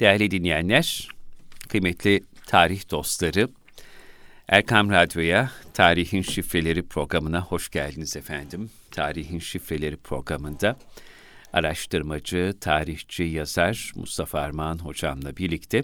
[0.00, 1.08] Değerli dinleyenler,
[1.68, 3.48] kıymetli tarih dostları,
[4.48, 8.70] Erkam Radyo'ya Tarihin Şifreleri programına hoş geldiniz efendim.
[8.90, 10.76] Tarihin Şifreleri programında
[11.52, 15.82] araştırmacı, tarihçi, yazar Mustafa Armağan hocamla birlikte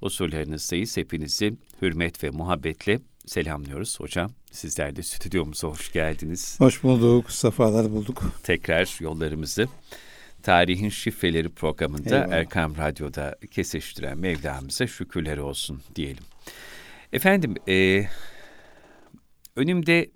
[0.00, 0.96] huzurlarınızdayız.
[0.96, 4.30] Hepinizi hürmet ve muhabbetle selamlıyoruz hocam.
[4.50, 6.60] Sizler de stüdyomuza hoş geldiniz.
[6.60, 8.22] Hoş bulduk, safalar bulduk.
[8.42, 9.68] Tekrar yollarımızı
[10.46, 12.36] Tarihin Şifreleri programında Eyvallah.
[12.36, 16.24] Erkam Radyo'da kesiştiren Mevlamıza şükürler olsun diyelim.
[17.12, 18.06] Efendim, e,
[19.56, 20.10] önümde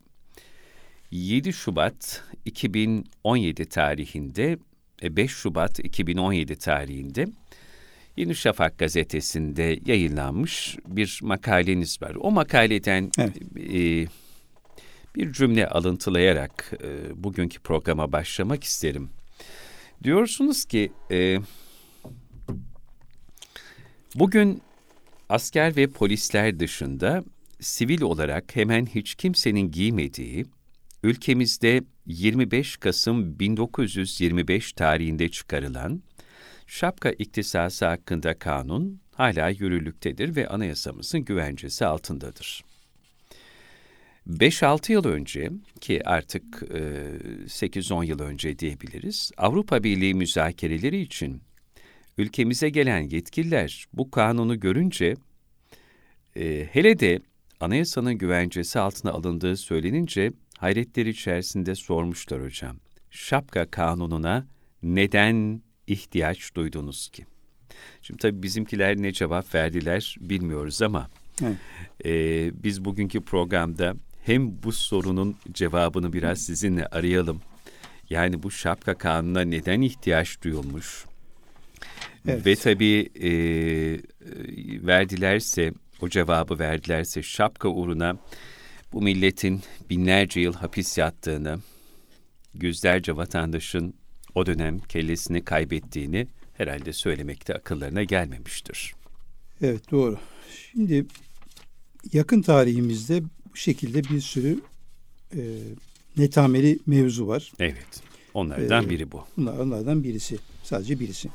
[1.10, 4.58] 7 Şubat 2017 tarihinde,
[5.02, 7.26] 5 Şubat 2017 tarihinde
[8.16, 12.16] Yeni Şafak gazetesinde yayınlanmış bir makaleniz var.
[12.20, 13.36] O makaleden evet.
[13.56, 14.06] e,
[15.16, 19.10] bir cümle alıntılayarak e, bugünkü programa başlamak isterim.
[20.04, 21.38] Diyorsunuz ki e,
[24.14, 24.62] bugün
[25.28, 27.24] asker ve polisler dışında
[27.60, 30.44] sivil olarak hemen hiç kimsenin giymediği,
[31.02, 36.02] ülkemizde 25 Kasım 1925 tarihinde çıkarılan
[36.66, 42.69] şapka iktisası hakkında kanun hala yürürlüktedir ve anayasamızın güvencesi altındadır.
[44.28, 46.78] 5-6 yıl önce ki artık e,
[47.44, 51.42] 8-10 yıl önce diyebiliriz, Avrupa Birliği müzakereleri için
[52.18, 55.14] ülkemize gelen yetkililer bu kanunu görünce
[56.36, 57.20] e, hele de
[57.60, 62.76] anayasanın güvencesi altına alındığı söylenince hayretleri içerisinde sormuşlar hocam.
[63.10, 64.46] Şapka kanununa
[64.82, 67.26] neden ihtiyaç duydunuz ki?
[68.02, 71.10] Şimdi tabii bizimkiler ne cevap verdiler bilmiyoruz ama
[71.42, 71.56] evet.
[72.04, 77.40] e, biz bugünkü programda hem bu sorunun cevabını biraz sizinle arayalım.
[78.10, 81.04] Yani bu şapka kanuna neden ihtiyaç duyulmuş?
[82.28, 82.46] Evet.
[82.46, 83.30] Ve tabii e,
[84.86, 88.16] verdilerse, o cevabı verdilerse şapka uğruna
[88.92, 91.58] bu milletin binlerce yıl hapis yattığını,
[92.54, 93.94] yüzlerce vatandaşın
[94.34, 98.94] o dönem kellesini kaybettiğini herhalde söylemekte akıllarına gelmemiştir.
[99.62, 100.18] Evet doğru.
[100.72, 101.06] Şimdi
[102.12, 104.60] yakın tarihimizde bu şekilde bir sürü
[105.36, 105.40] e,
[106.16, 107.52] netameli mevzu var.
[107.58, 108.02] Evet.
[108.34, 109.24] Onlardan ee, biri bu.
[109.36, 110.38] Bunlar, onlardan birisi.
[110.62, 111.28] Sadece birisi.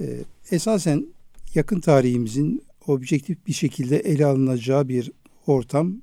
[0.00, 0.18] Ee,
[0.50, 1.06] esasen
[1.54, 5.12] yakın tarihimizin objektif bir şekilde ele alınacağı bir
[5.46, 6.02] ortam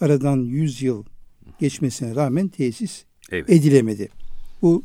[0.00, 1.04] aradan 100 yıl
[1.60, 3.50] geçmesine rağmen tesis evet.
[3.50, 4.08] edilemedi.
[4.62, 4.82] Bu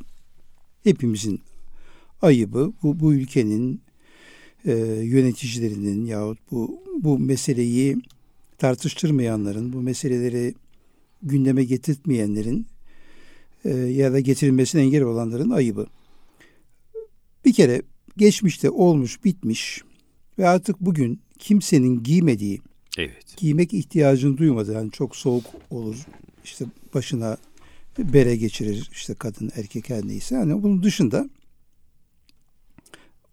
[0.84, 1.42] hepimizin
[2.22, 3.82] ayıbı, bu, bu ülkenin
[4.66, 4.74] e,
[5.04, 7.98] yöneticilerinin yahut bu, bu meseleyi
[8.64, 10.54] tartıştırmayanların, bu meseleleri
[11.22, 12.68] gündeme getirtmeyenlerin
[13.66, 15.88] e, ya da getirilmesine engel olanların ayıbı.
[17.46, 17.82] Bir kere
[18.18, 19.82] geçmişte olmuş, bitmiş
[20.40, 22.62] ve artık bugün kimsenin giymediği,
[22.98, 23.38] evet.
[23.38, 25.96] giymek ihtiyacını duymadığı, yani çok soğuk olur,
[26.44, 27.38] işte başına
[27.98, 30.36] bere geçirir, işte kadın, erkek her neyse.
[30.36, 31.30] Yani bunun dışında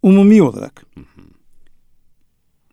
[0.01, 1.20] umumi olarak hı hı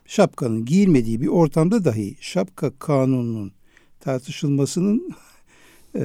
[0.09, 3.53] şapkanın giyilmediği bir ortamda dahi şapka kanununun
[4.01, 5.15] tartışılmasının
[5.95, 6.01] e,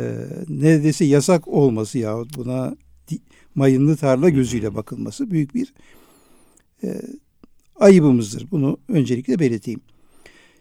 [0.50, 2.76] neredeyse yasak olması yahut buna
[3.56, 5.74] mayınlı tarla gözüyle bakılması büyük bir
[6.84, 7.02] e,
[7.76, 8.52] ayıbımızdır.
[8.52, 9.82] Bunu öncelikle belirteyim.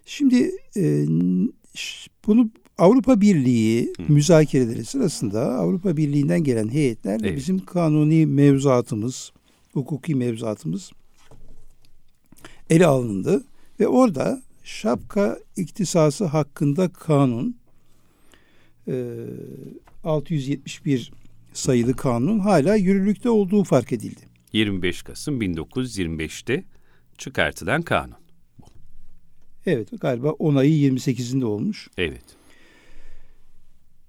[0.06, 1.06] Şimdi e,
[2.26, 4.12] bunu Avrupa Birliği Hı.
[4.12, 7.38] müzakereleri sırasında Avrupa Birliği'nden gelen heyetlerle evet.
[7.38, 9.32] bizim kanuni mevzuatımız,
[9.72, 10.92] hukuki mevzuatımız
[12.72, 13.44] ele alındı
[13.80, 17.56] ve orada şapka iktisası hakkında kanun
[18.88, 19.14] e,
[20.04, 21.12] 671
[21.52, 24.20] sayılı kanun hala yürürlükte olduğu fark edildi.
[24.52, 26.64] 25 Kasım 1925'te
[27.18, 28.14] çıkartılan kanun.
[29.66, 31.88] Evet galiba onayı 28'inde olmuş.
[31.98, 32.24] Evet.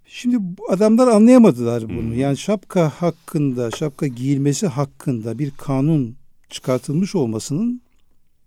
[0.06, 0.38] Şimdi
[0.70, 2.02] adamlar anlayamadılar bunu.
[2.02, 2.20] Hmm.
[2.20, 6.16] Yani şapka hakkında, şapka giyilmesi hakkında bir kanun
[6.50, 7.83] çıkartılmış olmasının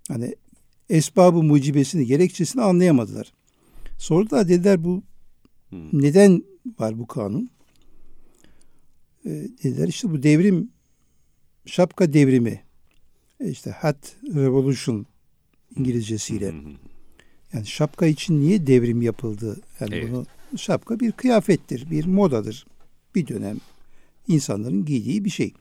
[0.08, 0.34] hani
[0.90, 3.32] esbabı mucibesini, gerekçesini anlayamadılar.
[3.98, 5.02] Sordular dediler bu
[5.68, 5.88] hmm.
[5.92, 6.44] neden
[6.78, 7.50] var bu kanun?
[9.24, 9.30] E,
[9.62, 10.70] dediler işte bu devrim
[11.66, 12.62] şapka devrimi
[13.40, 15.06] e, işte hat revolution
[15.76, 16.52] İngilizcesiyle.
[16.52, 16.74] Hmm.
[17.52, 19.60] Yani şapka için niye devrim yapıldı?
[19.80, 20.10] Yani evet.
[20.12, 20.26] bunu
[20.56, 22.66] şapka bir kıyafettir, bir modadır.
[23.14, 23.56] Bir dönem
[24.28, 25.54] insanların giydiği bir şey.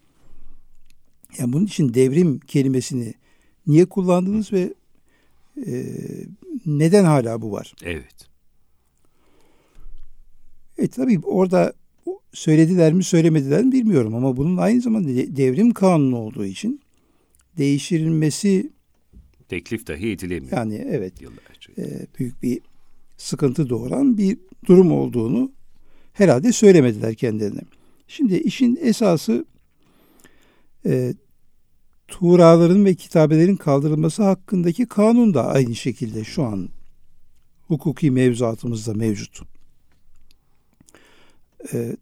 [1.38, 3.14] Yani bunun için devrim kelimesini
[3.68, 4.74] niye kullandınız ve
[5.68, 5.84] e,
[6.66, 7.74] neden hala bu var?
[7.84, 8.16] Evet.
[10.78, 11.74] E tabii orada
[12.34, 16.82] söylediler mi söylemediler mi bilmiyorum ama bunun aynı zamanda devrim kanunu olduğu için
[17.58, 18.70] değiştirilmesi
[19.50, 20.58] Teklif dahi edilemiyor.
[20.58, 21.74] yani evet Yıllarca.
[21.78, 22.60] e, büyük bir
[23.18, 25.52] sıkıntı doğuran bir durum olduğunu
[26.14, 27.62] herhalde söylemediler kendilerine.
[28.08, 29.46] Şimdi işin esası
[30.86, 31.14] e,
[32.20, 36.70] tuğraların ve kitabelerin kaldırılması hakkındaki kanun da aynı şekilde şu an
[37.68, 39.42] hukuki mevzuatımızda mevcut.
[41.74, 41.96] E,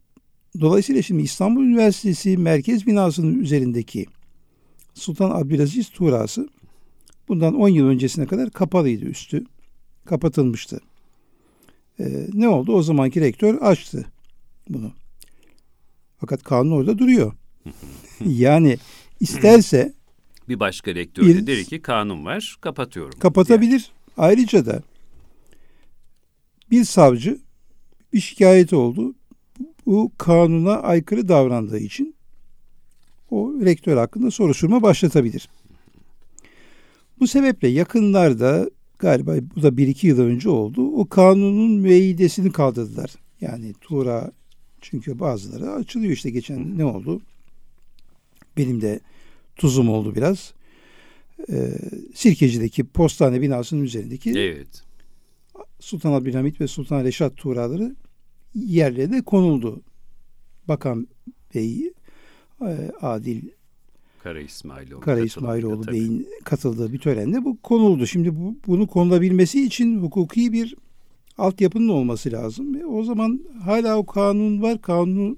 [0.59, 4.05] dolayısıyla şimdi İstanbul Üniversitesi merkez binasının üzerindeki
[4.93, 6.49] Sultan Abdülaziz Tuğrası
[7.27, 9.45] bundan 10 yıl öncesine kadar kapalıydı üstü.
[10.05, 10.79] Kapatılmıştı.
[11.99, 12.73] E, ne oldu?
[12.73, 14.05] O zamanki rektör açtı
[14.69, 14.91] bunu.
[16.17, 17.33] Fakat kanun orada duruyor.
[18.25, 18.77] yani
[19.19, 19.93] isterse
[20.49, 23.19] Bir başka rektör de der ki kanun var, kapatıyorum.
[23.19, 23.91] kapatabilir.
[24.17, 24.83] Ayrıca da
[26.71, 27.39] bir savcı
[28.13, 29.15] bir şikayet oldu.
[29.85, 32.15] Bu kanuna aykırı davrandığı için
[33.31, 35.49] o rektör hakkında soruşturma başlatabilir.
[37.19, 38.69] Bu sebeple yakınlarda
[38.99, 40.87] galiba bu da bir iki yıl önce oldu.
[40.87, 43.11] O kanunun müeyyidesini kaldırdılar.
[43.41, 44.31] Yani Tuğra
[44.81, 47.21] çünkü bazıları açılıyor işte geçen ne oldu?
[48.57, 48.99] Benim de
[49.55, 50.53] tuzum oldu biraz.
[51.49, 51.71] Ee,
[52.15, 54.83] Sirkeci'deki postane binasının üzerindeki Evet.
[55.79, 57.95] Sultan Abdülhamit ve Sultan Reşat Tuğraları
[58.55, 59.81] yerlerine konuldu.
[60.67, 61.07] Bakan
[61.55, 61.91] Bey,
[62.61, 63.41] e, Adil
[64.23, 64.99] Kara İsmailoğlu.
[64.99, 65.87] Kara İsmailoğlu.
[65.87, 68.07] Bey'in katıldığı bir törende bu konuldu.
[68.07, 70.75] Şimdi bu, bunu konulabilmesi için hukuki bir
[71.37, 72.75] altyapının olması lazım.
[72.75, 74.81] Ve o zaman hala o kanun var.
[74.81, 75.37] Kanunu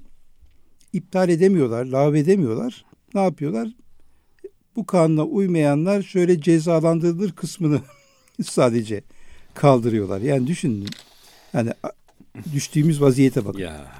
[0.94, 2.85] iptal edemiyorlar, lağvedemiyorlar.
[3.13, 3.69] Ne yapıyorlar?
[4.75, 7.81] Bu kanuna uymayanlar şöyle cezalandırılır kısmını
[8.44, 9.04] sadece
[9.54, 10.22] kaldırıyorlar.
[10.22, 10.88] Yani düşünün.
[11.54, 11.69] Yani
[12.54, 13.60] düştüğümüz vaziyete bakın.
[13.60, 13.92] Ya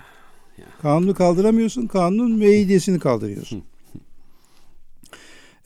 [0.82, 3.64] Kanunu kaldıramıyorsun, kanunun müeyyidesini kaldırıyorsun.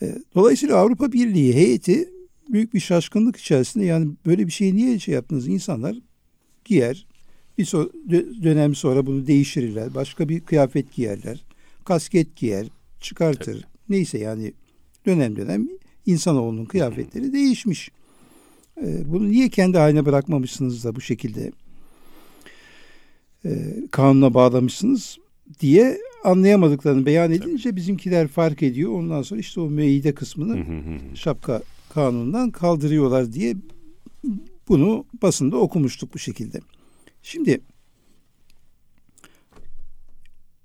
[0.02, 2.10] E, Dolayısıyla Avrupa Birliği heyeti
[2.50, 5.48] büyük bir şaşkınlık içerisinde yani böyle bir şeyi niye şey yaptınız?
[5.48, 5.96] İnsanlar
[6.66, 7.06] giyer,
[7.58, 11.46] bir so- dö- dönem sonra bunu değiştirirler, başka bir kıyafet giyerler,
[11.86, 12.68] kasket giyer,
[13.02, 13.68] çıkartır.
[13.90, 14.54] Neyse yani
[15.10, 15.68] dönem dönem
[16.06, 17.90] insanoğlunun kıyafetleri değişmiş.
[18.82, 21.52] E, Bunu niye kendi haline bırakmamışsınız da bu şekilde
[23.46, 23.50] e,
[23.92, 25.18] kanuna bağlamışsınız
[25.60, 28.92] diye anlayamadıklarını beyan edince bizimkiler fark ediyor.
[28.92, 30.66] Ondan sonra işte o müeyyide kısmını
[31.16, 31.62] şapka
[31.94, 33.56] kanunundan kaldırıyorlar diye
[34.68, 36.60] bunu basında okumuştuk bu şekilde.
[37.24, 37.62] Şimdi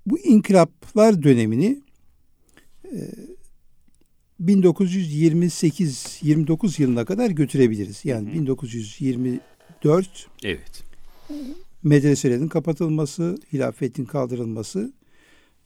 [0.05, 1.81] bu inkılaplar dönemini
[2.83, 2.97] e,
[4.43, 8.05] 1928-29 yılına kadar götürebiliriz.
[8.05, 10.83] Yani 1924 evet.
[11.83, 14.93] medreselerin kapatılması, hilafetin kaldırılması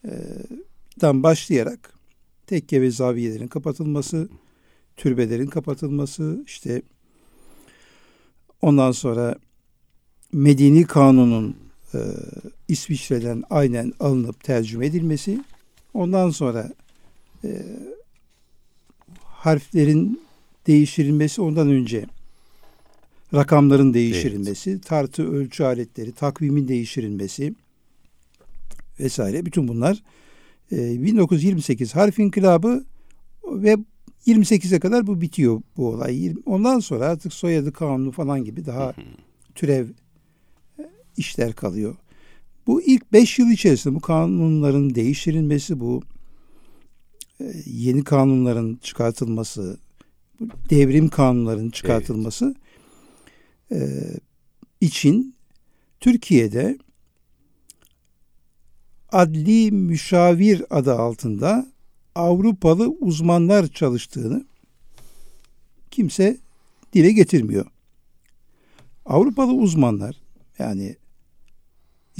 [0.04, 0.10] e,
[1.00, 1.92] dan başlayarak
[2.46, 4.28] tekke ve zaviyelerin kapatılması,
[4.96, 6.82] türbelerin kapatılması, işte
[8.62, 9.36] ondan sonra
[10.32, 11.56] Medeni Kanun'un
[11.94, 11.98] e,
[12.68, 15.44] İsviçre'den aynen alınıp tercüme edilmesi,
[15.94, 16.72] ondan sonra
[17.44, 17.62] e,
[19.40, 20.20] harflerin
[20.66, 22.06] değiştirilmesi ondan önce
[23.34, 27.54] rakamların değiştirilmesi, tartı ölçü aletleri, takvimin değiştirilmesi
[29.00, 30.02] vesaire bütün bunlar
[30.72, 32.84] e, 1928 harf inkılabı
[33.44, 33.76] ve
[34.26, 36.34] 28'e kadar bu bitiyor bu olay.
[36.46, 38.94] Ondan sonra artık soyadı kanunu falan gibi daha
[39.54, 39.86] türev
[40.78, 41.96] e, işler kalıyor.
[42.66, 46.02] Bu ilk 5 yıl içerisinde bu kanunların değiştirilmesi, bu
[47.66, 49.78] yeni kanunların çıkartılması,
[50.70, 52.54] devrim kanunların çıkartılması
[53.72, 53.78] e,
[54.80, 55.34] için
[56.00, 56.78] Türkiye'de
[59.12, 61.66] adli müşavir adı altında
[62.14, 64.44] Avrupalı uzmanlar çalıştığını
[65.90, 66.36] kimse
[66.92, 67.66] dile getirmiyor.
[69.06, 70.16] Avrupalı uzmanlar
[70.58, 70.96] yani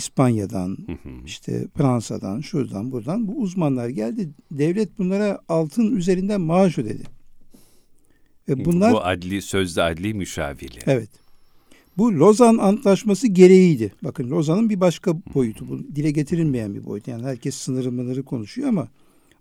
[0.00, 0.78] İspanya'dan,
[1.26, 4.28] işte Fransa'dan, şuradan, buradan bu uzmanlar geldi.
[4.50, 7.02] Devlet bunlara altın üzerinden maaş ödedi.
[8.49, 10.83] Ve bunlar Bu adli, sözde adli müşavirler.
[10.87, 11.11] Evet.
[11.99, 13.92] Bu Lozan Antlaşması gereğiydi.
[14.04, 15.69] Bakın Lozan'ın bir başka boyutu.
[15.69, 17.09] Bu dile getirilmeyen bir boyut.
[17.09, 18.88] Yani herkes sınırı mınırı konuşuyor ama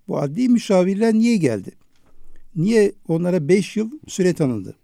[0.08, 1.72] bu adli müşavirler niye geldi?
[2.56, 4.76] Niye onlara 5 yıl süre tanındı?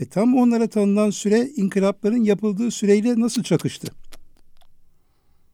[0.00, 4.05] Ve tam onlara tanınan süre inkılapların yapıldığı süreyle nasıl çakıştı?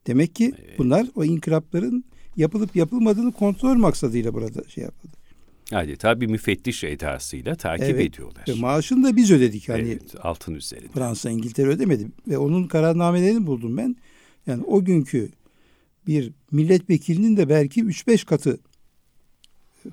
[0.06, 2.04] Demek ki bunlar o inkılapların
[2.36, 5.16] yapılıp yapılmadığını kontrol maksadıyla burada şey yapıldı.
[5.72, 8.14] Adeta bir müfettiş edasıyla takip Evet.
[8.14, 8.44] ediyorlar.
[8.48, 9.68] Ve maaşını da biz ödedik.
[9.68, 10.88] Hani Evet, altın üzerinde.
[10.88, 12.08] Fransa, İngiltere ödemedi.
[12.28, 13.96] Ve onun kararnamelerini buldum ben.
[14.46, 15.30] Yani o günkü
[16.06, 18.58] bir milletvekilinin de belki 3-5 katı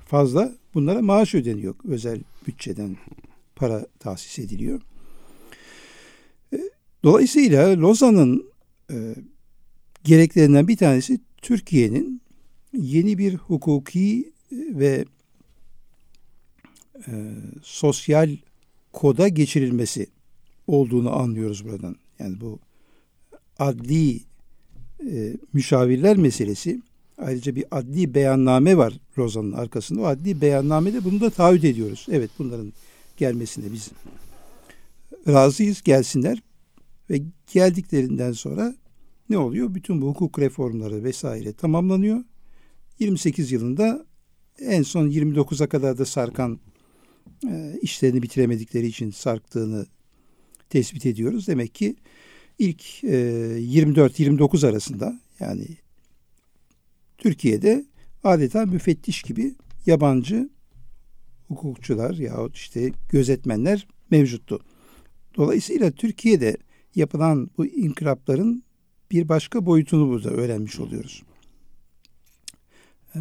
[0.06, 1.74] fazla bunlara maaş ödeniyor.
[1.88, 2.96] Özel bütçeden
[3.56, 4.80] para tahsis ediliyor.
[6.52, 6.58] E,
[7.04, 8.50] dolayısıyla Lozan'ın
[8.92, 9.14] e,
[10.04, 12.22] gereklerinden bir tanesi Türkiye'nin
[12.72, 15.04] yeni bir hukuki ve
[17.08, 17.12] e,
[17.62, 18.36] sosyal
[18.92, 20.06] koda geçirilmesi
[20.66, 21.96] olduğunu anlıyoruz buradan.
[22.18, 22.58] Yani bu
[23.58, 24.20] adli
[25.10, 26.80] e, müşavirler meselesi
[27.18, 30.00] ayrıca bir adli beyanname var Rozan'ın arkasında.
[30.00, 32.06] O adli beyannamede bunu da taahhüt ediyoruz.
[32.10, 32.72] Evet bunların
[33.16, 33.90] gelmesine biz
[35.28, 36.42] razıyız gelsinler
[37.10, 38.74] ve geldiklerinden sonra
[39.30, 39.74] ne oluyor?
[39.74, 42.24] Bütün bu hukuk reformları vesaire tamamlanıyor.
[42.98, 44.06] 28 yılında
[44.58, 46.60] en son 29'a kadar da sarkan
[47.48, 49.86] e, işlerini bitiremedikleri için sarktığını
[50.70, 51.48] tespit ediyoruz.
[51.48, 51.96] Demek ki
[52.58, 55.66] ilk e, 24-29 arasında yani
[57.18, 57.84] Türkiye'de
[58.24, 59.54] adeta müfettiş gibi
[59.86, 60.50] yabancı
[61.48, 64.60] hukukçular yahut işte gözetmenler mevcuttu.
[65.36, 66.56] Dolayısıyla Türkiye'de
[66.94, 68.62] yapılan bu inkılapların
[69.10, 71.22] bir başka boyutunu burada öğrenmiş oluyoruz.
[73.16, 73.18] Ee,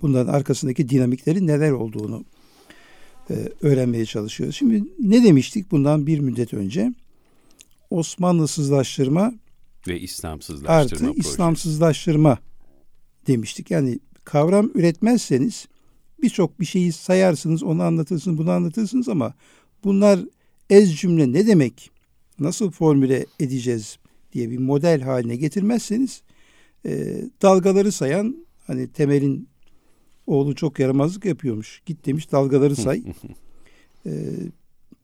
[0.00, 2.24] bunların arkasındaki dinamiklerin neler olduğunu
[3.30, 4.56] e, öğrenmeye çalışıyoruz.
[4.56, 6.92] Şimdi ne demiştik bundan bir müddet önce?
[7.90, 9.32] Osmanlısızlaştırma
[9.88, 12.38] ve İslamsızlaştırma artı İslamsızlaştırma
[13.26, 13.70] demiştik.
[13.70, 15.66] Yani kavram üretmezseniz
[16.22, 19.34] birçok bir şeyi sayarsınız, onu anlatırsınız, bunu anlatırsınız ama
[19.84, 20.20] bunlar
[20.70, 21.90] ez cümle ne demek,
[22.38, 23.98] nasıl formüle edeceğiz
[24.32, 26.22] diye bir model haline getirmezseniz
[26.86, 29.48] e, dalgaları sayan hani Temel'in
[30.26, 31.82] oğlu çok yaramazlık yapıyormuş.
[31.86, 33.02] Git demiş dalgaları say.
[34.06, 34.10] e,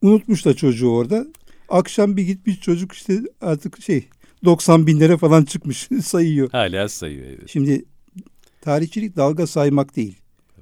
[0.02, 1.26] unutmuş da çocuğu orada.
[1.69, 4.09] Akşam bir gitmiş çocuk işte artık şey
[4.45, 6.50] 90 binlere falan çıkmış sayıyor.
[6.50, 7.49] Hala sayıyor evet.
[7.49, 7.85] Şimdi
[8.61, 10.19] tarihçilik dalga saymak değil.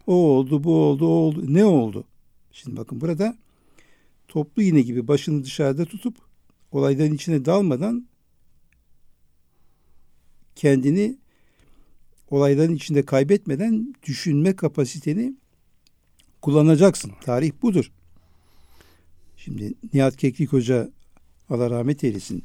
[0.06, 1.44] O oldu, bu oldu, o oldu.
[1.48, 2.04] Ne oldu?
[2.52, 3.36] Şimdi bakın burada
[4.28, 6.16] toplu iğne gibi başını dışarıda tutup
[6.72, 8.06] olayların içine dalmadan
[10.56, 11.16] kendini
[12.30, 15.34] olayların içinde kaybetmeden düşünme kapasiteni
[16.42, 17.12] kullanacaksın.
[17.24, 17.92] Tarih budur.
[19.36, 20.90] Şimdi Nihat Keklik Hoca
[21.48, 22.44] Allah rahmet eylesin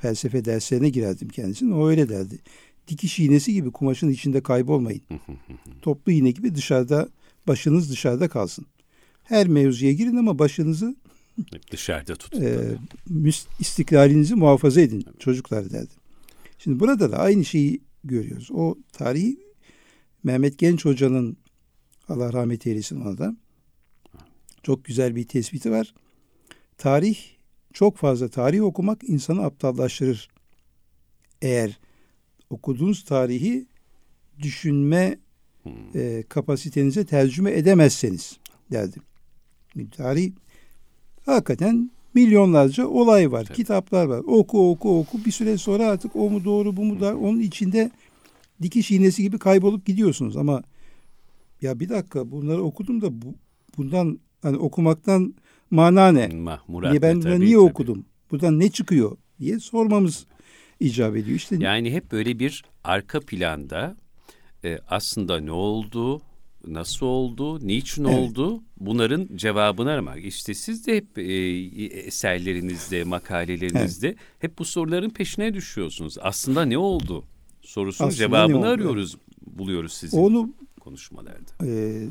[0.00, 1.70] felsefe derslerine girerdim kendisinin.
[1.70, 2.38] O öyle derdi.
[2.88, 5.02] Dikiş iğnesi gibi kumaşın içinde kaybolmayın.
[5.82, 7.08] Toplu iğne gibi dışarıda
[7.46, 8.66] başınız dışarıda kalsın.
[9.24, 10.96] Her mevzuya girin ama başınızı
[11.70, 12.42] dışarıda tutun.
[12.42, 12.58] E,
[13.60, 16.03] istiklalinizi muhafaza edin çocuklar derdi.
[16.64, 18.50] Şimdi burada da aynı şeyi görüyoruz.
[18.52, 19.38] O tarihi
[20.22, 21.36] Mehmet Genç Hoca'nın
[22.08, 23.36] Allah rahmet eylesin ona da
[24.62, 25.94] çok güzel bir tespiti var.
[26.78, 27.18] Tarih
[27.72, 30.28] çok fazla tarih okumak insanı aptallaştırır.
[31.42, 31.78] Eğer
[32.50, 33.66] okuduğunuz tarihi
[34.38, 35.18] düşünme
[35.62, 35.72] hmm.
[35.94, 38.38] e, kapasitenize tercüme edemezseniz
[38.70, 39.02] derdim.
[39.90, 40.32] Tarih
[41.26, 43.56] hakikaten milyonlarca olay var, evet.
[43.56, 44.18] kitaplar var.
[44.18, 47.90] Oku oku oku bir süre sonra artık o mu doğru bu mu da onun içinde
[48.62, 50.62] dikiş iğnesi gibi kaybolup gidiyorsunuz ama
[51.60, 53.34] ya bir dakika bunları okudum da bu,
[53.76, 55.34] bundan hani okumaktan
[55.70, 56.28] mana ne?
[56.28, 57.58] Mahmurat niye ben bunu niye tabii.
[57.58, 58.06] okudum?
[58.30, 60.26] Buradan ne çıkıyor diye sormamız
[60.80, 61.36] icap ediyor.
[61.36, 63.96] İşte yani hep böyle bir arka planda
[64.64, 66.22] e, aslında ne oldu,
[66.66, 68.18] nasıl oldu, niçin evet.
[68.18, 70.24] oldu bunların cevabını aramak.
[70.24, 71.32] İşte siz de hep e,
[71.98, 74.18] eserlerinizde, makalelerinizde evet.
[74.38, 76.16] hep bu soruların peşine düşüyorsunuz.
[76.20, 77.24] Aslında ne oldu
[77.60, 79.16] sorusunun Aslında cevabını arıyoruz,
[79.46, 81.66] buluyoruz sizin Onu, konuşmalarda.
[81.66, 82.02] E,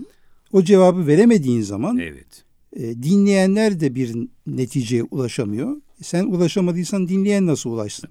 [0.51, 2.43] o cevabı veremediğin zaman evet.
[2.74, 4.15] e, dinleyenler de bir
[4.48, 5.81] neticeye ulaşamıyor.
[6.01, 8.10] Sen ulaşamadıysan dinleyen nasıl ulaşsın?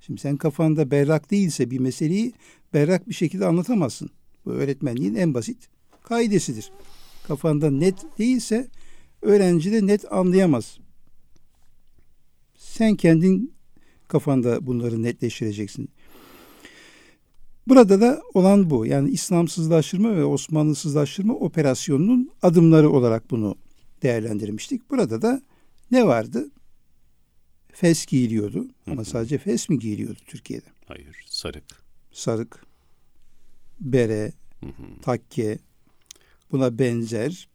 [0.00, 2.32] Şimdi sen kafanda berrak değilse bir meseleyi
[2.74, 4.10] berrak bir şekilde anlatamazsın.
[4.46, 5.68] Bu öğretmenliğin en basit
[6.02, 6.72] kaidesidir.
[7.26, 8.68] Kafanda net değilse
[9.22, 10.78] öğrenci de net anlayamaz.
[12.56, 13.54] Sen kendin
[14.08, 15.88] kafanda bunları netleştireceksin.
[17.68, 18.86] Burada da olan bu.
[18.86, 23.56] Yani İslamsızlaştırma ve Osmanlısızlaştırma operasyonunun adımları olarak bunu
[24.02, 24.90] değerlendirmiştik.
[24.90, 25.42] Burada da
[25.90, 26.50] ne vardı?
[27.72, 28.68] Fes giyiliyordu.
[28.86, 30.66] Ama sadece fes mi giyiliyordu Türkiye'de?
[30.86, 31.64] Hayır, sarık.
[32.12, 32.66] Sarık,
[33.84, 34.32] bere,
[35.02, 35.58] takke,
[36.52, 37.48] buna benzer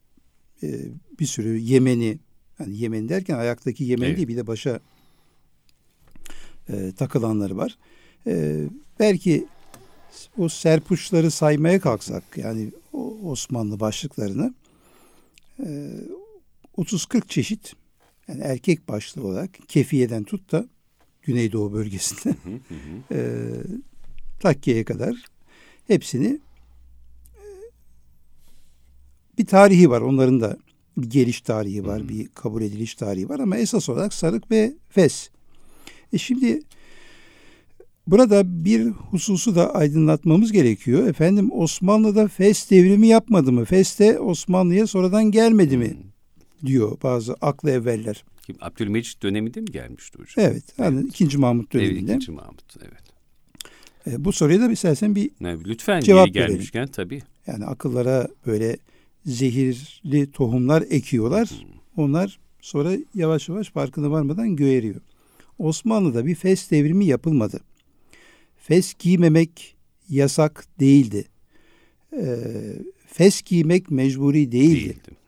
[0.64, 0.68] e,
[1.20, 2.20] bir sürü Yemeni,
[2.60, 4.18] yani Yemen derken ayaktaki Yemen evet.
[4.18, 4.80] değil bir de başa
[6.70, 7.78] e, takılanları var.
[8.28, 8.64] E,
[9.00, 9.48] belki
[10.38, 12.72] o serpuçları saymaya kalksak yani
[13.24, 14.54] Osmanlı başlıklarını
[15.60, 15.92] e,
[16.78, 17.74] 30-40 çeşit
[18.28, 20.68] yani erkek başlığı olarak Kefiye'den tut da
[21.22, 22.36] Güneydoğu bölgesinde
[23.12, 23.20] e,
[24.40, 25.26] Takke'ye kadar
[25.90, 26.40] hepsini
[29.38, 30.02] bir tarihi var.
[30.02, 30.58] Onların da
[30.98, 35.30] bir geliş tarihi var, bir kabul ediliş tarihi var ama esas olarak sarık ve fes.
[36.14, 36.62] E şimdi
[38.08, 41.08] burada bir hususu da aydınlatmamız gerekiyor.
[41.08, 43.66] Efendim Osmanlı'da fes devrimi yapmadı mı?
[43.66, 45.98] Fes de Osmanlı'ya sonradan gelmedi mi?
[46.66, 48.24] diyor bazı aklı evveller.
[48.62, 50.46] Abdülmecit döneminde mi gelmişti hocam?
[50.46, 50.64] Evet.
[50.78, 51.22] Yani evet.
[51.22, 51.38] 2.
[51.38, 52.12] Mahmut döneminde.
[52.12, 52.32] Evet, 2.
[52.32, 53.04] Mahmut, evet.
[54.08, 56.94] E, bu soruya da istersen bir evet, lütfen cevap yeri gelmişken verelim.
[56.94, 57.22] tabii.
[57.48, 58.78] Yani akıllara böyle
[59.26, 61.50] zehirli tohumlar ekiyorlar.
[61.50, 62.04] Hmm.
[62.06, 65.02] Onlar sonra yavaş yavaş farkına varmadan göğeriyor.
[65.60, 67.60] Osmanlı'da bir fes devrimi yapılmadı.
[68.58, 69.76] Fes giymemek
[70.10, 71.26] yasak değildi.
[72.14, 72.38] E,
[73.08, 74.76] fes giymek mecburi değildi.
[74.76, 75.20] değildi.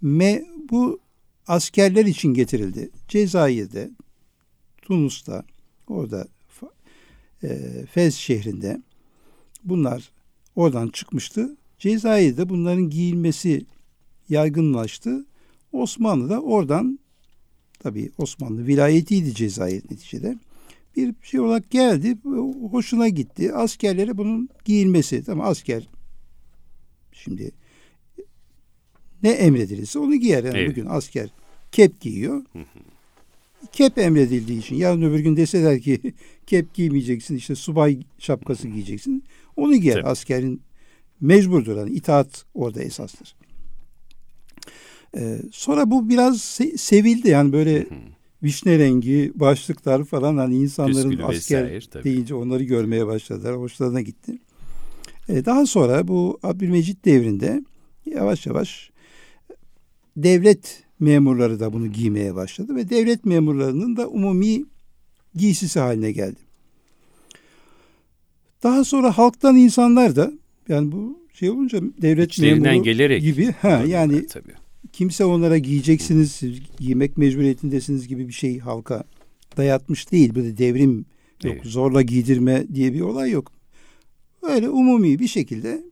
[0.00, 1.00] Me, bu
[1.46, 2.90] askerler için getirildi.
[3.08, 3.90] Cezayir'de,
[4.82, 5.44] Tunus'ta,
[5.86, 6.28] orada
[7.42, 8.82] e, Fez şehrinde
[9.64, 10.12] bunlar
[10.56, 11.56] oradan çıkmıştı.
[11.78, 13.66] Cezayir'de bunların giyilmesi
[14.28, 15.26] yaygınlaştı.
[15.72, 16.98] Osmanlı da oradan
[17.78, 20.38] tabi Osmanlı vilayetiydi Cezayir neticede.
[20.96, 22.18] Bir şey olarak geldi,
[22.70, 23.52] hoşuna gitti.
[23.52, 25.24] Askerlere bunun giyilmesi.
[25.24, 25.88] Tamam asker
[27.12, 27.50] şimdi
[29.22, 30.44] ne emredilirse onu giyer.
[30.44, 30.70] Yani evet.
[30.70, 31.30] bugün asker
[31.72, 32.44] kep giyiyor.
[33.72, 36.00] Kep emredildiği için yarın öbür gün deseler ki
[36.46, 39.24] kep giymeyeceksin işte subay şapkası giyeceksin.
[39.56, 39.94] Onu giyer.
[39.94, 40.06] Tabii.
[40.06, 40.62] Askerin
[41.20, 41.76] mecburdur.
[41.76, 43.34] Yani itaat orada esastır.
[45.16, 47.86] Ee, sonra bu biraz se- sevildi yani böyle
[48.42, 53.56] vişne rengi başlıklar falan hani insanların Püskülü asker vesaire, deyince onları görmeye başladılar.
[53.56, 54.38] Hoşlarına gitti.
[55.28, 57.64] Ee, daha sonra bu Abdülmecit devrinde
[58.06, 58.90] yavaş yavaş
[60.16, 64.64] devlet memurları da bunu giymeye başladı ve devlet memurlarının da umumi
[65.34, 66.40] giysisi haline geldi.
[68.62, 70.32] Daha sonra halktan insanlar da
[70.68, 74.52] yani bu şey olunca devlet İçlerinden memuru gelerek gibi ha yani tabii.
[74.92, 79.04] kimse onlara giyeceksiniz, siz giymek mecburiyetindesiniz gibi bir şey halka
[79.56, 80.34] dayatmış değil.
[80.34, 80.96] Böyle devrim
[81.44, 81.66] yok, evet.
[81.66, 83.52] zorla giydirme diye bir olay yok.
[84.42, 85.82] Öyle umumi bir şekilde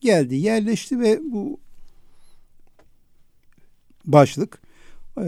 [0.00, 1.60] geldi, yerleşti ve bu
[4.12, 4.62] başlık
[5.18, 5.26] e,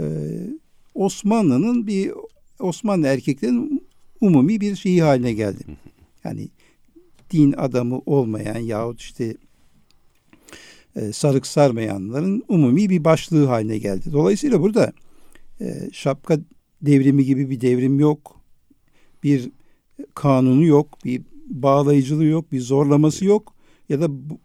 [0.95, 2.13] Osmanlı'nın bir
[2.59, 3.87] Osmanlı erkeklerin
[4.21, 5.65] umumi bir şeyi haline geldi.
[6.25, 6.49] Yani
[7.31, 9.37] din adamı olmayan yahut işte
[10.97, 14.13] e, sarık sarmayanların umumi bir başlığı haline geldi.
[14.13, 14.93] Dolayısıyla burada
[15.61, 16.39] e, şapka
[16.83, 18.41] devrimi gibi bir devrim yok.
[19.23, 19.51] Bir
[20.15, 23.55] kanunu yok, bir bağlayıcılığı yok, bir zorlaması yok
[23.89, 24.39] ya da bu,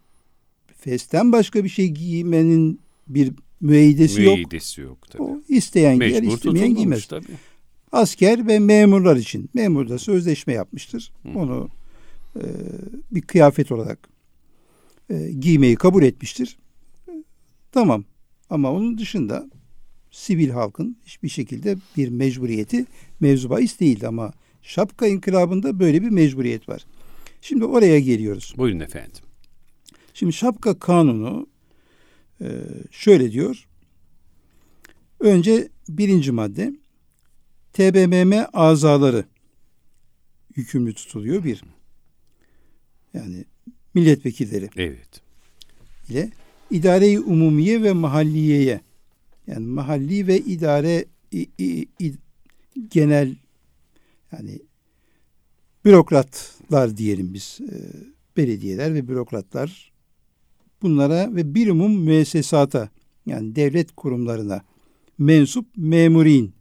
[0.76, 4.90] festen başka bir şey giymenin bir müeyyidesi, müeyyidesi yok.
[4.90, 5.22] yok tabii.
[5.22, 7.06] O isteyen Mecbur giyer, istemeyen giymez.
[7.06, 7.26] Tabii.
[7.92, 9.50] Asker ve memurlar için.
[9.54, 11.12] Memur da sözleşme yapmıştır.
[11.22, 11.38] Hı.
[11.38, 11.68] Onu
[12.36, 12.42] e,
[13.10, 14.08] bir kıyafet olarak
[15.10, 16.58] e, giymeyi kabul etmiştir.
[17.08, 17.12] E,
[17.72, 18.04] tamam.
[18.50, 19.50] Ama onun dışında
[20.10, 22.86] sivil halkın hiçbir şekilde bir mecburiyeti
[23.20, 26.84] mevzu bahis değildi ama şapka inkılabında böyle bir mecburiyet var.
[27.40, 28.54] Şimdi oraya geliyoruz.
[28.56, 29.22] Buyurun efendim.
[30.14, 31.46] Şimdi şapka kanunu
[32.40, 32.46] ee,
[32.90, 33.68] şöyle diyor.
[35.20, 36.74] Önce birinci madde
[37.72, 39.24] TBMM azaları
[40.56, 41.62] yükümlü tutuluyor bir.
[43.14, 43.44] Yani
[43.94, 44.70] milletvekilleri.
[44.76, 45.22] Evet.
[46.08, 46.30] ile
[46.70, 48.80] idare-i umumiye ve mahalliyeye
[49.46, 52.14] yani mahalli ve idare i, i, i,
[52.90, 53.36] genel
[54.32, 54.58] yani
[55.84, 57.76] bürokratlar diyelim biz e,
[58.36, 59.92] belediyeler ve bürokratlar
[60.86, 62.88] bunlara ve bir umum müessesata
[63.26, 64.62] yani devlet kurumlarına
[65.18, 66.54] mensup memurin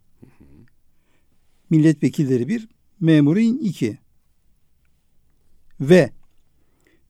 [1.69, 2.67] milletvekilleri bir
[2.99, 3.97] memurin iki
[5.79, 6.11] ve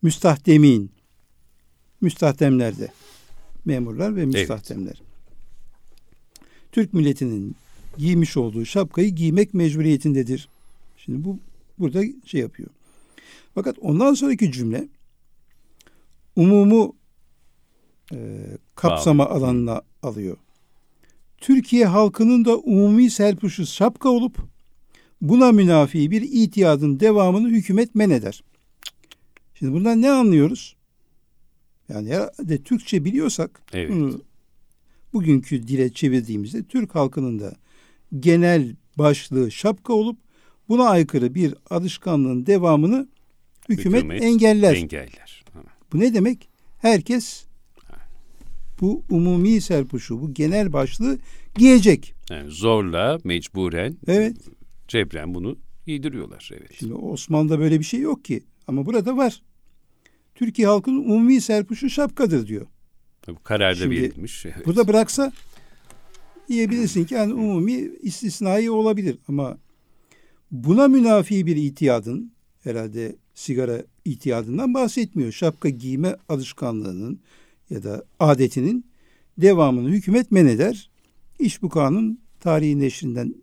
[0.02, 0.92] müstahdemin
[2.02, 2.92] müstahdemlerde
[3.66, 4.96] memurlar ve müstahdemler.
[4.96, 5.02] Evet.
[6.72, 7.56] Türk milletinin
[7.98, 10.50] giymiş olduğu şapkayı giymek mecburiyetindedir.
[10.98, 11.40] Şimdi bu
[11.80, 12.70] burada şey yapıyor.
[13.54, 14.88] Fakat ondan sonraki cümle
[16.36, 16.96] umumu
[18.14, 18.18] e,
[18.76, 19.34] kapsama Bağlı.
[19.34, 20.38] alanına alıyor.
[21.38, 24.38] Türkiye halkının da umumi serpuşu şapka olup
[25.22, 28.44] buna münafi bir itiyadın devamını hükümet men eder.
[29.54, 30.76] Şimdi bundan ne anlıyoruz?
[31.90, 33.90] Yani herhalde Türkçe biliyorsak evet.
[33.90, 34.22] bunu
[35.14, 37.56] bugünkü dile çevirdiğimizde Türk halkının da
[38.20, 40.18] genel başlığı şapka olup
[40.70, 43.08] buna aykırı bir alışkanlığın devamını
[43.70, 44.76] hükümet, hükümet engeller.
[44.76, 45.46] engeller.
[45.94, 46.50] Bu ne demek?
[46.78, 47.45] Herkes
[48.82, 51.18] bu umumi serpuşu, bu genel başlığı
[51.56, 52.14] giyecek.
[52.30, 54.38] Yani zorla, mecburen, evet.
[54.88, 56.50] cebren bunu giydiriyorlar.
[56.54, 56.72] Evet.
[56.80, 58.44] Şimdi Osmanlı'da böyle bir şey yok ki.
[58.68, 59.42] Ama burada var.
[60.36, 62.68] Türkiye halkının umumi serpuşu şapkadır diyor.
[63.28, 64.46] Bu kararda Şimdi, verilmiş.
[64.46, 64.66] Evet.
[64.66, 65.32] Burada bıraksa
[66.48, 69.58] diyebilirsin ki yani umumi istisnai olabilir ama
[70.52, 72.32] buna münafi bir itiyadın
[72.64, 75.32] herhalde sigara itiyadından bahsetmiyor.
[75.32, 77.20] Şapka giyme alışkanlığının
[77.70, 78.86] ya da adetinin
[79.38, 80.90] devamını hükümet men eder.
[81.40, 83.36] İş bu kanun tarihi neşrinden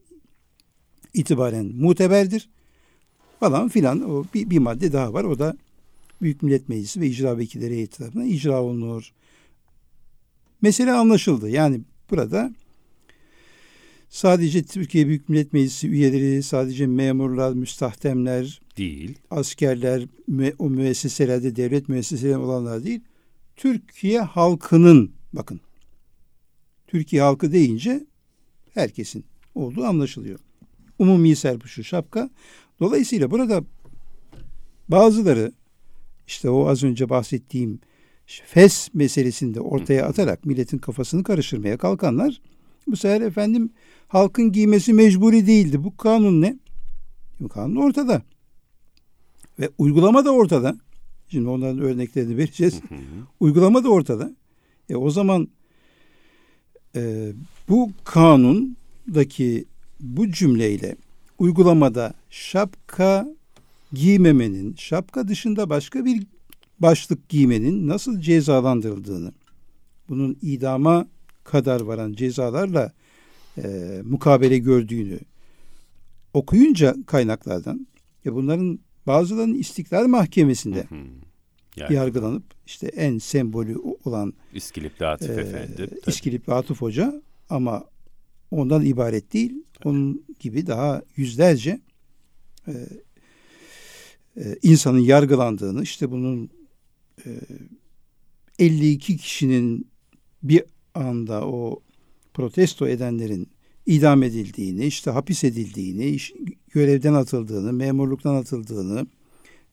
[1.14, 2.48] itibaren muteberdir
[3.40, 5.24] falan filan o bir, bir madde daha var.
[5.24, 5.56] O da
[6.22, 9.12] Büyük Millet Meclisi ve icra vekilleri heyeti tarafından icra olunur.
[10.62, 11.50] Mesele anlaşıldı.
[11.50, 11.80] Yani
[12.10, 12.52] burada
[14.08, 19.18] sadece Türkiye Büyük Millet Meclisi üyeleri, sadece memurlar, müstahdemler, değil.
[19.30, 20.06] Askerler,
[20.58, 23.00] o müesseselerde devlet müesseseleri olanlar değil.
[23.62, 25.60] Türkiye halkının bakın.
[26.86, 28.06] Türkiye halkı deyince
[28.74, 30.38] herkesin olduğu anlaşılıyor.
[30.98, 32.30] Umumi serpuşu şapka.
[32.80, 33.64] Dolayısıyla burada
[34.88, 35.52] bazıları
[36.26, 37.80] işte o az önce bahsettiğim
[38.26, 42.40] fes meselesinde ortaya atarak milletin kafasını karıştırmaya kalkanlar
[42.86, 43.70] bu sefer efendim
[44.08, 45.84] halkın giymesi mecburi değildi.
[45.84, 46.58] Bu kanun ne?
[47.40, 48.22] Bu kanun ortada.
[49.58, 50.76] Ve uygulama da ortada.
[51.32, 52.80] Şimdi onların örneklerini vereceğiz.
[53.40, 54.36] uygulama da ortada.
[54.88, 55.48] E o zaman
[56.96, 57.32] e,
[57.68, 59.64] bu kanundaki
[60.00, 60.96] bu cümleyle
[61.38, 63.28] uygulamada şapka
[63.92, 66.26] giymemenin, şapka dışında başka bir
[66.78, 69.32] başlık giymenin nasıl cezalandırıldığını,
[70.08, 71.06] bunun idama
[71.44, 72.92] kadar varan cezalarla
[73.58, 75.18] e, mukabele gördüğünü
[76.34, 77.86] okuyunca kaynaklardan
[78.24, 80.98] ya bunların bazılarının İstiklal Mahkemesi'nde hı hı.
[81.76, 81.94] Yani.
[81.94, 85.76] yargılanıp işte en sembolü olan İskilipli Atıf e, Efendi.
[85.76, 86.00] Tabii.
[86.06, 87.84] İskilipli Atıf Hoca ama
[88.50, 89.64] ondan ibaret değil.
[89.74, 89.88] Tabii.
[89.88, 91.80] Onun gibi daha yüzlerce
[92.68, 92.72] e,
[94.36, 96.50] e, insanın yargılandığını işte bunun
[97.26, 97.30] e,
[98.58, 99.88] 52 kişinin
[100.42, 101.80] bir anda o
[102.34, 103.48] protesto edenlerin
[103.86, 106.32] idam edildiğini, işte hapis edildiğini, iş,
[106.70, 109.06] görevden atıldığını, memurluktan atıldığını,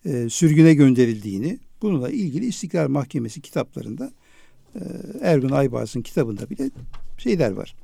[0.05, 4.11] e, sürgüne gönderildiğini bununla ilgili İstiklal Mahkemesi kitaplarında
[4.75, 4.79] e,
[5.21, 6.69] Ergun Aybaz'ın kitabında bile
[7.17, 7.75] şeyler var.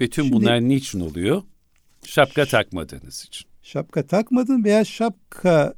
[0.00, 1.42] Bütün Şimdi, bunlar niçin oluyor?
[2.04, 3.46] Şapka takmadığınız için.
[3.62, 5.74] Şapka takmadın veya şapka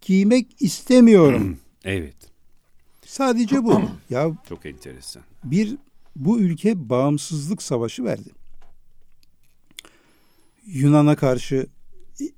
[0.00, 1.58] giymek istemiyorum.
[1.84, 2.16] evet.
[3.06, 3.82] Sadece bu.
[4.10, 5.22] ya çok enteresan.
[5.44, 5.76] Bir
[6.16, 8.43] bu ülke bağımsızlık savaşı verdi.
[10.66, 11.66] Yunan'a karşı,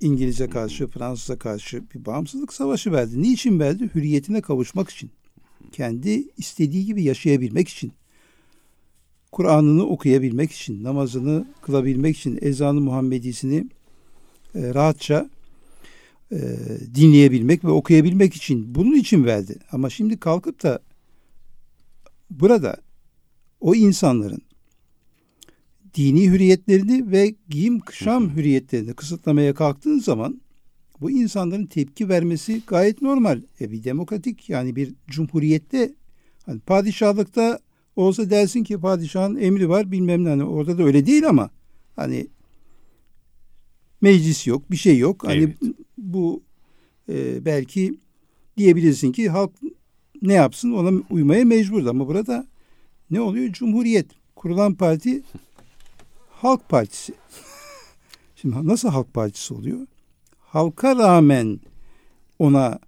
[0.01, 3.23] İngiliz'e karşı, Fransız'a karşı bir bağımsızlık savaşı verdi.
[3.23, 3.91] Niçin verdi?
[3.95, 5.11] Hürriyetine kavuşmak için.
[5.73, 7.93] Kendi istediği gibi yaşayabilmek için.
[9.33, 13.69] Kur'an'ını okuyabilmek için, namazını kılabilmek için, ezanı Muhammedisini
[14.55, 15.31] e, rahatça
[16.33, 16.39] e,
[16.95, 19.59] dinleyebilmek ve okuyabilmek için bunun için verdi.
[19.73, 20.81] Ama şimdi kalkıp da
[22.31, 22.77] burada
[23.61, 24.43] o insanların
[25.97, 30.41] dini hürriyetlerini ve giyim kuşam hürriyetlerini kısıtlamaya kalktığın zaman
[31.01, 33.43] bu insanların tepki vermesi gayet normal.
[33.61, 35.95] E bir demokratik yani bir cumhuriyette
[36.47, 37.59] hani padişahlıkta
[37.97, 41.51] olsa dersin ki padişahın emri var bilmem ne hani orada da öyle değil ama
[41.97, 42.27] hani
[44.01, 45.25] meclis yok bir şey yok.
[45.25, 45.57] Hani evet.
[45.99, 46.43] bu
[47.09, 47.95] e, belki
[48.57, 49.51] diyebilirsin ki halk
[50.23, 52.47] ne yapsın ona uymaya mecbur ama burada
[53.11, 53.53] ne oluyor?
[53.53, 54.07] Cumhuriyet
[54.37, 55.23] kurulan parti
[56.47, 57.15] Halk Partisi.
[58.37, 59.87] Şimdi nasıl Halk Partisi oluyor?
[60.39, 61.61] Halka rağmen
[62.39, 62.79] ona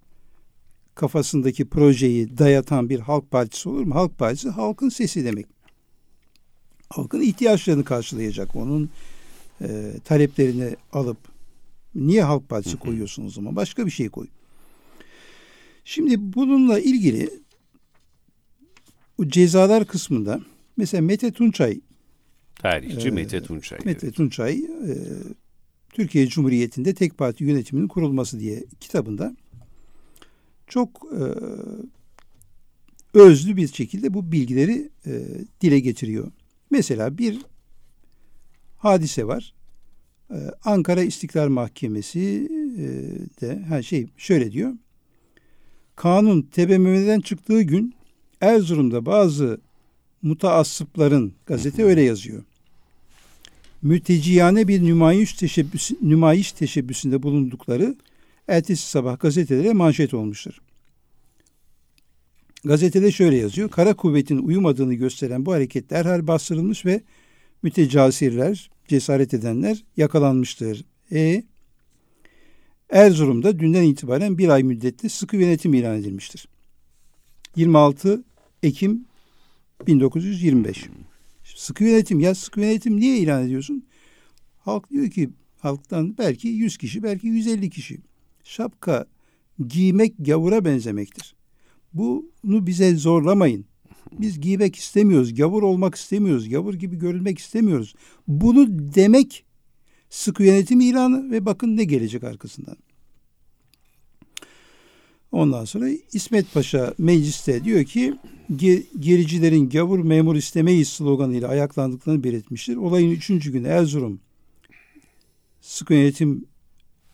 [0.95, 3.95] kafasındaki projeyi dayatan bir halk partisi olur mu?
[3.95, 5.45] Halk partisi halkın sesi demek.
[6.89, 8.55] Halkın ihtiyaçlarını karşılayacak.
[8.55, 8.89] Onun
[9.61, 11.17] e, taleplerini alıp
[11.95, 13.55] niye halk partisi koyuyorsun o zaman?
[13.55, 14.27] Başka bir şey koy.
[15.85, 17.29] Şimdi bununla ilgili
[19.17, 20.41] bu cezalar kısmında
[20.77, 21.79] mesela Mete Tunçay
[22.59, 23.79] Tarihçi e, Mete Tunçay.
[23.85, 24.11] Mete.
[24.11, 24.93] Tunçay e,
[25.93, 29.35] Türkiye Cumhuriyeti'nde tek parti yönetiminin kurulması diye kitabında
[30.67, 31.23] çok e,
[33.13, 35.23] özlü bir şekilde bu bilgileri e,
[35.61, 36.31] dile getiriyor.
[36.71, 37.39] Mesela bir
[38.77, 39.53] hadise var.
[40.31, 42.85] Ee, Ankara İstiklal Mahkemesi e,
[43.41, 44.73] de her şey şöyle diyor.
[45.95, 47.95] Kanun TBMM'den çıktığı gün
[48.41, 49.61] Erzurum'da bazı
[50.21, 52.43] mutaassıpların gazete öyle yazıyor.
[53.81, 57.95] Mülteciyane bir nümayiş, teşebbüs, nümayiş teşebbüsünde bulundukları
[58.47, 60.61] ertesi sabah gazetelere manşet olmuştur.
[62.63, 63.69] Gazetede şöyle yazıyor.
[63.69, 67.01] Kara kuvvetin uyumadığını gösteren bu hareket derhal bastırılmış ve
[67.63, 70.85] mütecasirler, cesaret edenler yakalanmıştır.
[71.11, 71.43] E
[72.89, 76.47] Erzurum'da dünden itibaren bir ay müddetli sıkı yönetim ilan edilmiştir.
[77.55, 78.23] 26
[78.63, 79.05] Ekim
[79.87, 80.85] 1925.
[81.59, 83.85] Sıkı yönetim ya sıkı yönetim niye ilan ediyorsun?
[84.59, 87.99] Halk diyor ki halktan belki 100 kişi belki 150 kişi.
[88.43, 89.05] Şapka
[89.67, 91.35] giymek gavura benzemektir.
[91.93, 93.65] Bunu bize zorlamayın.
[94.11, 95.35] Biz giymek istemiyoruz.
[95.35, 96.49] Gavur olmak istemiyoruz.
[96.49, 97.95] Gavur gibi görülmek istemiyoruz.
[98.27, 99.45] Bunu demek
[100.09, 102.77] sıkı yönetim ilanı ve bakın ne gelecek arkasından.
[105.31, 108.15] Ondan sonra İsmet Paşa mecliste diyor ki
[108.99, 112.75] gericilerin gavur memur istemeyiz sloganıyla ayaklandıklarını belirtmiştir.
[112.75, 114.19] Olayın üçüncü günü Erzurum
[115.61, 116.45] Sıkı Yönetim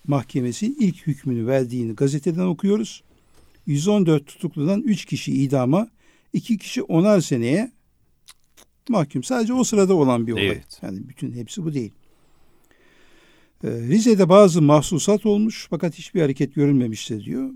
[0.07, 3.03] Mahkemesi ilk hükmünü verdiğini gazeteden okuyoruz.
[3.65, 5.87] 114 tutukludan 3 kişi idama,
[6.33, 7.71] 2 kişi onar seneye
[8.89, 9.23] mahkum.
[9.23, 10.47] Sadece o sırada olan bir olay.
[10.47, 10.79] Evet.
[10.81, 11.91] Yani bütün hepsi bu değil.
[13.63, 17.49] Ee, Rize'de bazı mahsusat olmuş fakat hiçbir hareket görülmemiştir diyor.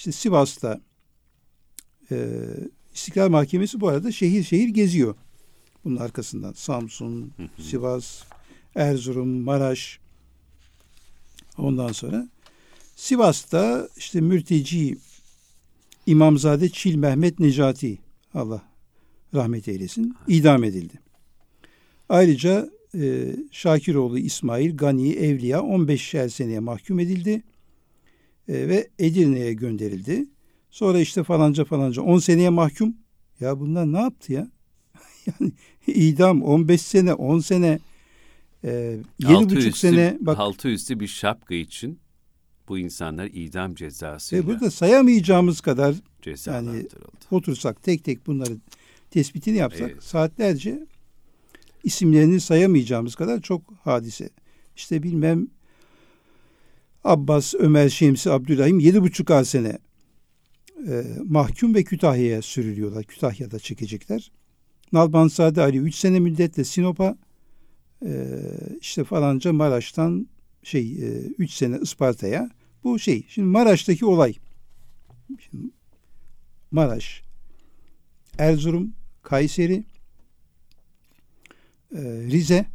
[0.00, 0.80] İşte Sivas'ta
[2.10, 2.36] e,
[2.94, 5.14] İstiklal Mahkemesi bu arada şehir şehir geziyor.
[5.84, 8.22] Bunun arkasından Samsun, Sivas,
[8.74, 10.00] Erzurum, Maraş.
[11.58, 12.28] Ondan sonra
[12.96, 14.98] Sivas'ta işte mürteci
[16.06, 17.98] İmamzade Çil Mehmet Necati
[18.34, 18.62] Allah
[19.34, 21.00] rahmet eylesin idam edildi.
[22.08, 27.42] Ayrıca e, Şakiroğlu İsmail Gani Evliya 15 seneye mahkum edildi
[28.50, 30.26] e, ve Edirne'ye gönderildi.
[30.70, 32.96] Sonra işte falanca falanca 10 seneye mahkum.
[33.40, 34.50] Ya bunlar ne yaptı ya?
[35.26, 35.52] yani
[35.86, 37.78] idam 15 sene 10 sene
[38.64, 41.98] e, 7,5 sene bak altı üstü bir şapka için
[42.68, 44.36] bu insanlar idam cezası.
[44.36, 45.94] Ve burada sayamayacağımız kadar
[46.46, 46.86] yani
[47.30, 48.56] otursak tek tek bunları
[49.10, 50.02] tespitini yapsak evet.
[50.02, 50.86] saatlerce
[51.84, 54.30] isimlerini sayamayacağımız kadar çok hadise.
[54.76, 55.48] İşte bilmem
[57.04, 58.30] Abbas, Ömer, Şemsi,
[59.02, 59.78] buçuk ay sene
[60.88, 63.04] e, mahkum ve Kütahya'ya sürülüyorlar.
[63.04, 64.32] Kütahya'da çekecekler.
[64.92, 67.18] Nalbansade Ali üç sene müddetle Sinop'a
[68.06, 68.38] e,
[68.80, 70.28] işte falanca Maraş'tan
[70.62, 72.50] şey e, üç sene Isparta'ya
[72.84, 73.26] bu şey.
[73.28, 74.34] Şimdi Maraş'taki olay
[75.38, 75.70] şimdi
[76.70, 77.22] Maraş,
[78.38, 79.84] Erzurum, Kayseri,
[81.94, 82.66] e, Rize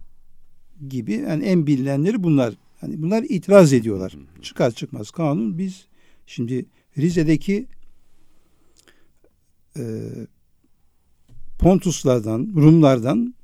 [0.88, 2.54] gibi yani en bilinenleri bunlar.
[2.86, 4.16] Hani bunlar itiraz ediyorlar.
[4.42, 5.86] Çıkar çıkmaz kanun biz
[6.26, 6.66] şimdi
[6.98, 7.68] Rize'deki
[9.78, 9.84] e,
[11.60, 13.36] Pontuslardan, Rumlardan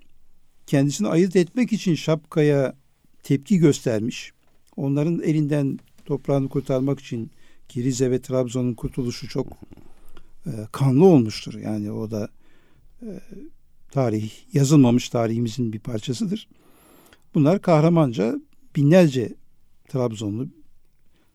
[0.67, 2.75] kendisini ayırt etmek için şapkaya
[3.23, 4.32] tepki göstermiş.
[4.75, 7.32] Onların elinden toprağını kurtarmak için
[7.69, 9.47] ki Rize ve Trabzon'un kurtuluşu çok
[10.45, 11.54] e, kanlı olmuştur.
[11.54, 12.30] Yani o da
[13.01, 13.10] e,
[13.91, 16.47] tarih yazılmamış tarihimizin bir parçasıdır.
[17.34, 18.36] Bunlar kahramanca
[18.75, 19.34] binlerce
[19.88, 20.47] Trabzonlu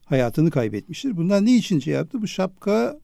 [0.04, 1.16] hayatını kaybetmiştir.
[1.16, 2.22] Bunlar ne için şey yaptı?
[2.22, 3.00] Bu şapka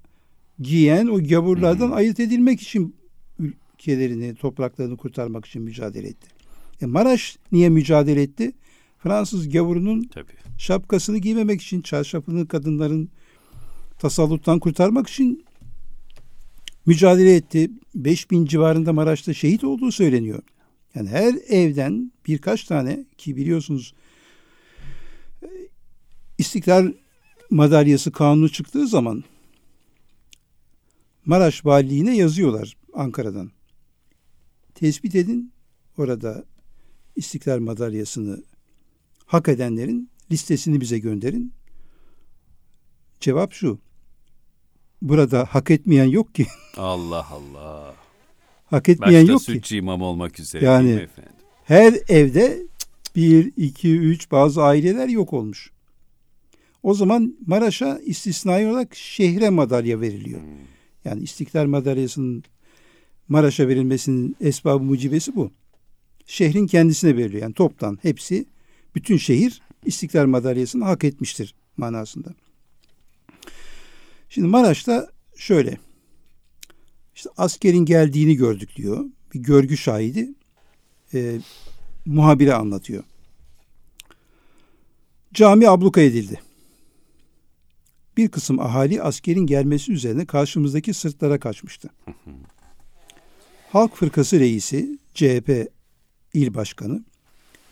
[0.61, 1.95] giyen o gavurlardan hmm.
[1.95, 2.97] ayırt edilmek için
[3.39, 6.29] ülkelerini, topraklarını kurtarmak için mücadele etti.
[6.83, 8.53] E Maraş niye mücadele etti?
[8.99, 10.33] Fransız gavurunun Tabii.
[10.59, 13.09] şapkasını giymemek için, çarşafını kadınların
[13.99, 15.45] tasalluttan kurtarmak için
[16.87, 17.71] mücadele etti.
[17.95, 20.43] 5000 civarında Maraş'ta şehit olduğu söyleniyor.
[20.95, 23.95] Yani her evden birkaç tane ki biliyorsunuz
[26.43, 26.93] İstiklal
[27.51, 29.25] madalyası kanunu çıktığı zaman
[31.25, 33.51] Maraş Valiliğine yazıyorlar Ankara'dan.
[34.75, 35.53] Tespit edin
[35.99, 36.45] orada
[37.17, 38.43] İstiklal madalyasını
[39.27, 41.53] hak edenlerin listesini bize gönderin.
[43.21, 43.79] Cevap şu.
[45.03, 46.47] Burada hak etmeyen yok ki.
[46.77, 47.95] Allah Allah.
[48.67, 49.63] Hak etmeyen Başta yok ki.
[49.63, 51.33] Başta imam olmak üzere yani, efendim?
[51.65, 52.67] Her evde
[53.17, 55.73] bir, iki, üç bazı aileler yok olmuş.
[56.83, 60.41] O zaman Maraş'a istisnai olarak şehre madalya veriliyor.
[60.41, 60.49] Hmm.
[61.05, 62.45] Yani İstiklal Madalyası'nın
[63.29, 65.51] Maraş'a verilmesinin esbabı mucibesi bu.
[66.27, 67.43] Şehrin kendisine veriliyor.
[67.43, 68.47] Yani toptan hepsi
[68.95, 72.35] bütün şehir İstiklal Madalyası'nı hak etmiştir manasında.
[74.29, 75.79] Şimdi Maraş'ta şöyle.
[77.15, 79.05] İşte askerin geldiğini gördük diyor.
[79.35, 80.35] Bir görgü şahidi
[81.15, 81.39] e,
[82.07, 83.05] muhabire anlatıyor.
[85.35, 86.41] Cami abluka edildi.
[88.23, 91.91] Bir kısım ahali askerin gelmesi üzerine karşımızdaki sırtlara kaçmıştı.
[93.71, 95.71] Halk Fırkası Reisi, CHP
[96.35, 97.05] İl Başkanı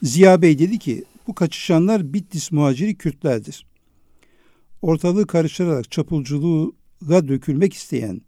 [0.02, 3.66] Ziya Bey dedi ki bu kaçışanlar Bitlis muhaciri Kürtlerdir.
[4.82, 8.20] Ortalığı karıştırarak çapulculuğa dökülmek isteyen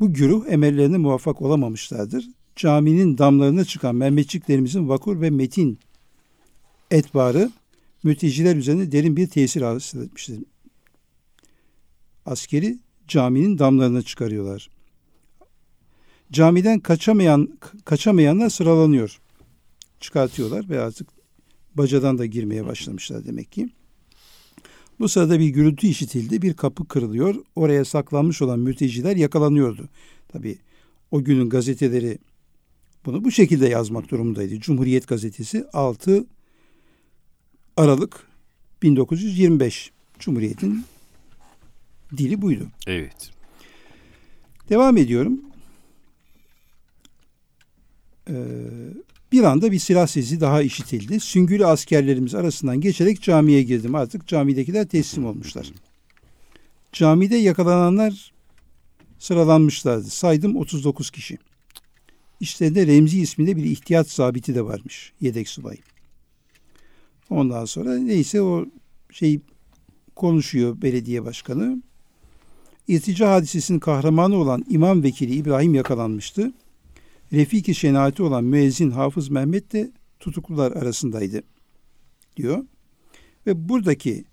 [0.00, 2.24] bu güruh emellerine muvaffak olamamışlardır.
[2.56, 5.78] Caminin damlarına çıkan Mehmetçiklerimizin vakur ve metin
[6.90, 7.50] etbarı
[8.02, 10.38] mülteciler üzerine derin bir tesir hasıl etmiştir.
[12.28, 14.70] Askeri caminin damlarına çıkarıyorlar.
[16.32, 19.20] camiden kaçamayan kaçamayanlar sıralanıyor.
[20.00, 21.08] Çıkartıyorlar ve artık
[21.74, 23.68] bacadan da girmeye başlamışlar demek ki.
[25.00, 26.42] Bu sırada bir gürültü işitildi.
[26.42, 27.34] Bir kapı kırılıyor.
[27.56, 29.88] Oraya saklanmış olan mülteciler yakalanıyordu.
[30.28, 30.58] Tabi
[31.10, 32.18] o günün gazeteleri
[33.06, 34.60] bunu bu şekilde yazmak durumundaydı.
[34.60, 36.26] Cumhuriyet gazetesi 6
[37.76, 38.26] Aralık
[38.82, 39.92] 1925.
[40.18, 40.84] Cumhuriyet'in
[42.16, 42.66] dili buydu.
[42.86, 43.30] Evet.
[44.68, 45.40] Devam ediyorum.
[48.28, 48.34] Ee,
[49.32, 51.20] bir anda bir silah sesi daha işitildi.
[51.20, 53.94] Süngülü askerlerimiz arasından geçerek camiye girdim.
[53.94, 55.72] Artık camidekiler teslim olmuşlar.
[56.92, 58.32] Camide yakalananlar
[59.18, 60.04] sıralanmışlardı.
[60.04, 61.38] Saydım 39 kişi.
[62.40, 65.12] İşlerinde Remzi isminde bir ihtiyat zabiti de varmış.
[65.20, 65.76] Yedek subay.
[67.30, 68.66] Ondan sonra neyse o
[69.10, 69.40] şey
[70.16, 71.82] konuşuyor belediye başkanı.
[72.88, 76.52] İrtica hadisesinin kahramanı olan İmam Vekili İbrahim yakalanmıştı.
[77.32, 81.42] Refiki şenaati olan müezzin Hafız Mehmet de tutuklular arasındaydı
[82.36, 82.64] diyor.
[83.46, 84.24] Ve buradaki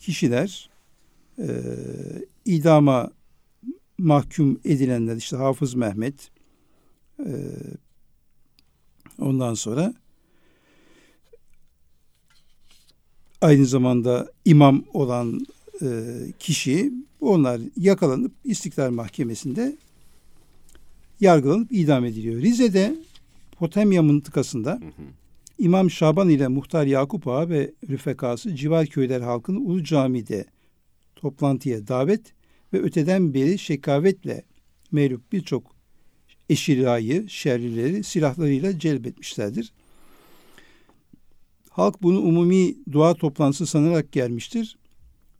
[0.00, 0.70] kişiler
[1.38, 1.48] e,
[2.44, 3.10] idama
[3.98, 6.30] mahkum edilenler işte Hafız Mehmet
[7.18, 7.32] e,
[9.18, 9.94] ondan sonra
[13.40, 15.46] aynı zamanda imam olan
[15.82, 15.88] e,
[16.38, 19.76] kişi onlar yakalanıp İstiklal Mahkemesi'nde
[21.20, 22.42] yargılanıp idam ediliyor.
[22.42, 22.94] Rize'de
[23.52, 25.06] Potemya mıntıkasında hı hı.
[25.58, 30.44] İmam Şaban ile Muhtar Yakup Ağa ve rüfekası civar köyler halkını Ulu Cami'de
[31.16, 32.32] toplantıya davet
[32.72, 34.44] ve öteden beri şekavetle
[34.92, 35.74] mağlup birçok
[36.50, 39.72] eşirayı, şerlileri silahlarıyla celbetmişlerdir.
[41.70, 44.78] Halk bunu umumi dua toplantısı sanarak gelmiştir.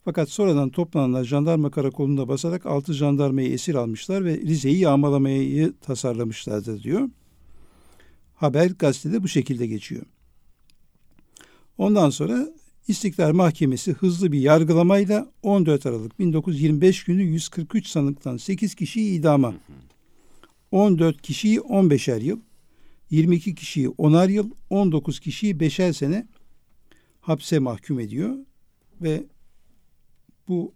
[0.04, 7.08] Fakat sonradan toplananlar jandarma karakolunda basarak altı jandarmayı esir almışlar ve Rize'yi yağmalamayı tasarlamışlardır diyor.
[8.34, 10.02] Haber gazetede bu şekilde geçiyor.
[11.78, 12.48] Ondan sonra
[12.88, 19.54] İstiklal Mahkemesi hızlı bir yargılamayla 14 Aralık 1925 günü 143 sanıktan 8 kişiyi idama,
[20.70, 22.40] 14 kişiyi 15'er yıl,
[23.10, 26.26] 22 kişiyi 10'ar yıl, 19 kişiyi 5'er sene
[27.20, 28.36] hapse mahkum ediyor
[29.00, 29.24] ve
[30.50, 30.72] bu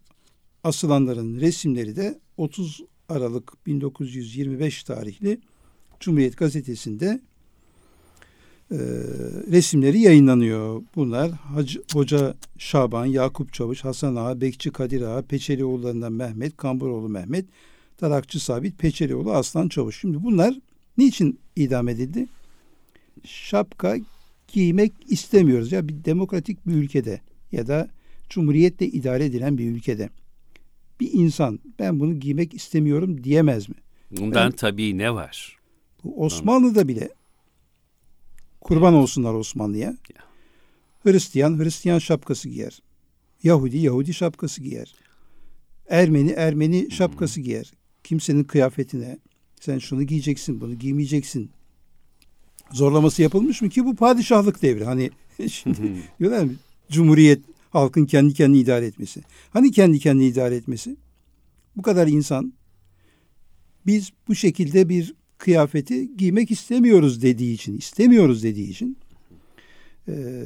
[0.64, 5.40] asılanların resimleri de 30 Aralık 1925 tarihli
[6.00, 7.20] Cumhuriyet Gazetesi'nde
[8.70, 8.78] e,
[9.50, 10.82] resimleri yayınlanıyor.
[10.96, 17.46] Bunlar Hacı, Hoca Şaban, Yakup Çavuş, Hasan Ağa, Bekçi Kadir Ağa, Peçelioğullarından Mehmet, Kamburoğlu Mehmet,
[17.96, 20.00] Tarakçı Sabit, Peçelioğlu Aslan Çavuş.
[20.00, 20.58] Şimdi bunlar
[20.98, 22.26] niçin idam edildi?
[23.24, 23.96] Şapka
[24.48, 25.72] giymek istemiyoruz.
[25.72, 27.20] Ya bir demokratik bir ülkede
[27.52, 27.88] ya da
[28.28, 30.10] cumhuriyetle idare edilen bir ülkede
[31.00, 33.74] bir insan ben bunu giymek istemiyorum diyemez mi?
[34.10, 35.58] Bundan ben, tabii ne var?
[36.16, 37.08] Osmanlı'da bile
[38.60, 39.96] kurban olsunlar Osmanlı'ya.
[41.02, 42.82] Hristiyan Hristiyan şapkası giyer.
[43.42, 44.94] Yahudi Yahudi şapkası giyer.
[45.88, 47.72] Ermeni Ermeni şapkası giyer.
[48.04, 49.18] Kimsenin kıyafetine
[49.60, 51.50] sen şunu giyeceksin, bunu giymeyeceksin.
[52.72, 54.84] Zorlaması yapılmış mı ki bu padişahlık devri.
[54.84, 55.10] Hani
[55.50, 55.78] şimdi
[56.20, 56.52] diyorlar mı?
[56.90, 57.40] Cumhuriyet
[57.74, 59.22] halkın kendi kendini idare etmesi.
[59.50, 60.96] Hani kendi kendini idare etmesi?
[61.76, 62.52] Bu kadar insan
[63.87, 68.98] biz bu şekilde bir kıyafeti giymek istemiyoruz dediği için, istemiyoruz dediği için
[70.08, 70.44] e,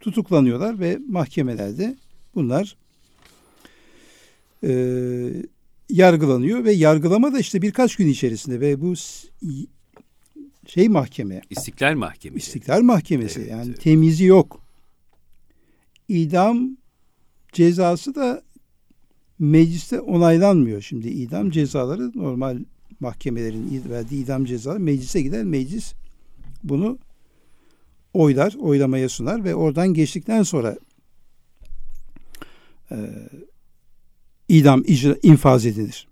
[0.00, 1.96] tutuklanıyorlar ve mahkemelerde
[2.34, 2.76] bunlar
[4.64, 4.72] e,
[5.90, 8.94] yargılanıyor ve yargılama da işte birkaç gün içerisinde ve bu
[10.66, 11.42] şey mahkeme.
[11.50, 12.46] İstiklal Mahkemesi.
[12.46, 13.80] İstiklal Mahkemesi evet, yani evet.
[13.80, 14.61] temizi yok
[16.12, 16.76] idam
[17.52, 18.42] cezası da
[19.38, 20.82] mecliste onaylanmıyor.
[20.82, 22.58] Şimdi idam cezaları normal
[23.00, 25.44] mahkemelerin verdiği idam cezaları meclise gider.
[25.44, 25.92] Meclis
[26.64, 26.98] bunu
[28.14, 30.76] oylar, oylamaya sunar ve oradan geçtikten sonra
[32.90, 32.96] e,
[34.48, 36.08] idam icra, infaz edilir.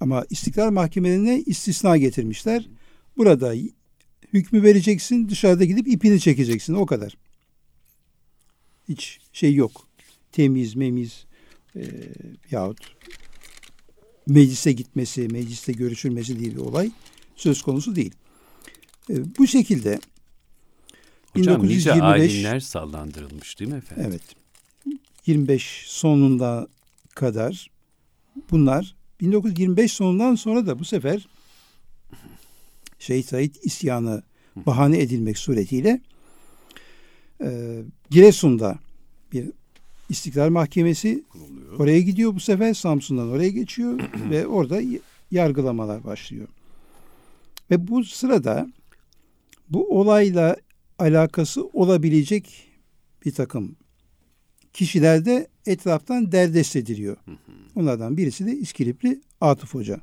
[0.00, 2.68] Ama istiklal mahkemelerine istisna getirmişler.
[3.16, 3.54] Burada
[4.32, 6.74] hükmü vereceksin, dışarıda gidip ipini çekeceksin.
[6.74, 7.16] O kadar.
[8.90, 9.86] Hiç şey yok.
[10.32, 11.24] Temiz, memiz
[11.76, 11.82] e,
[12.50, 12.96] yahut
[14.26, 16.90] meclise gitmesi, mecliste görüşülmesi diye bir olay
[17.36, 18.12] söz konusu değil.
[19.10, 20.00] E, bu şekilde
[21.32, 24.04] Hocam 1925, nice ayinler sallandırılmış değil mi efendim?
[24.08, 24.22] Evet.
[25.26, 26.68] 25 sonunda
[27.14, 27.70] kadar
[28.50, 31.28] bunlar 1925 sonundan sonra da bu sefer
[32.98, 34.22] Şeyh Said isyanı
[34.56, 36.00] bahane edilmek suretiyle
[37.42, 37.80] e,
[38.10, 38.78] Giresun'da
[39.32, 39.50] bir
[40.08, 41.78] İstiklal Mahkemesi kuruluyor.
[41.78, 44.80] Oraya gidiyor bu sefer Samsun'dan oraya geçiyor ve orada
[45.30, 46.48] yargılamalar başlıyor.
[47.70, 48.72] Ve bu sırada
[49.68, 50.56] bu olayla
[50.98, 52.68] alakası olabilecek
[53.24, 53.76] bir takım
[54.72, 57.16] kişiler de etraftan derdest ediliyor.
[57.74, 60.00] Onlardan birisi de İskilipli Atıf Hoca.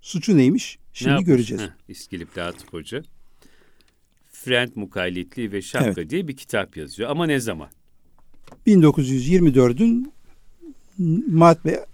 [0.00, 0.78] Suçu neymiş?
[0.92, 1.62] Şimdi ne göreceğiz.
[1.62, 3.02] Heh, İskilipli Atıf Hoca.
[4.44, 6.10] Frent Mukallitliği ve Şapka Evet.
[6.10, 7.10] diye bir kitap yazıyor.
[7.10, 7.68] Ama ne zaman?
[8.66, 10.12] 1924'ün
[11.28, 11.86] Mart ve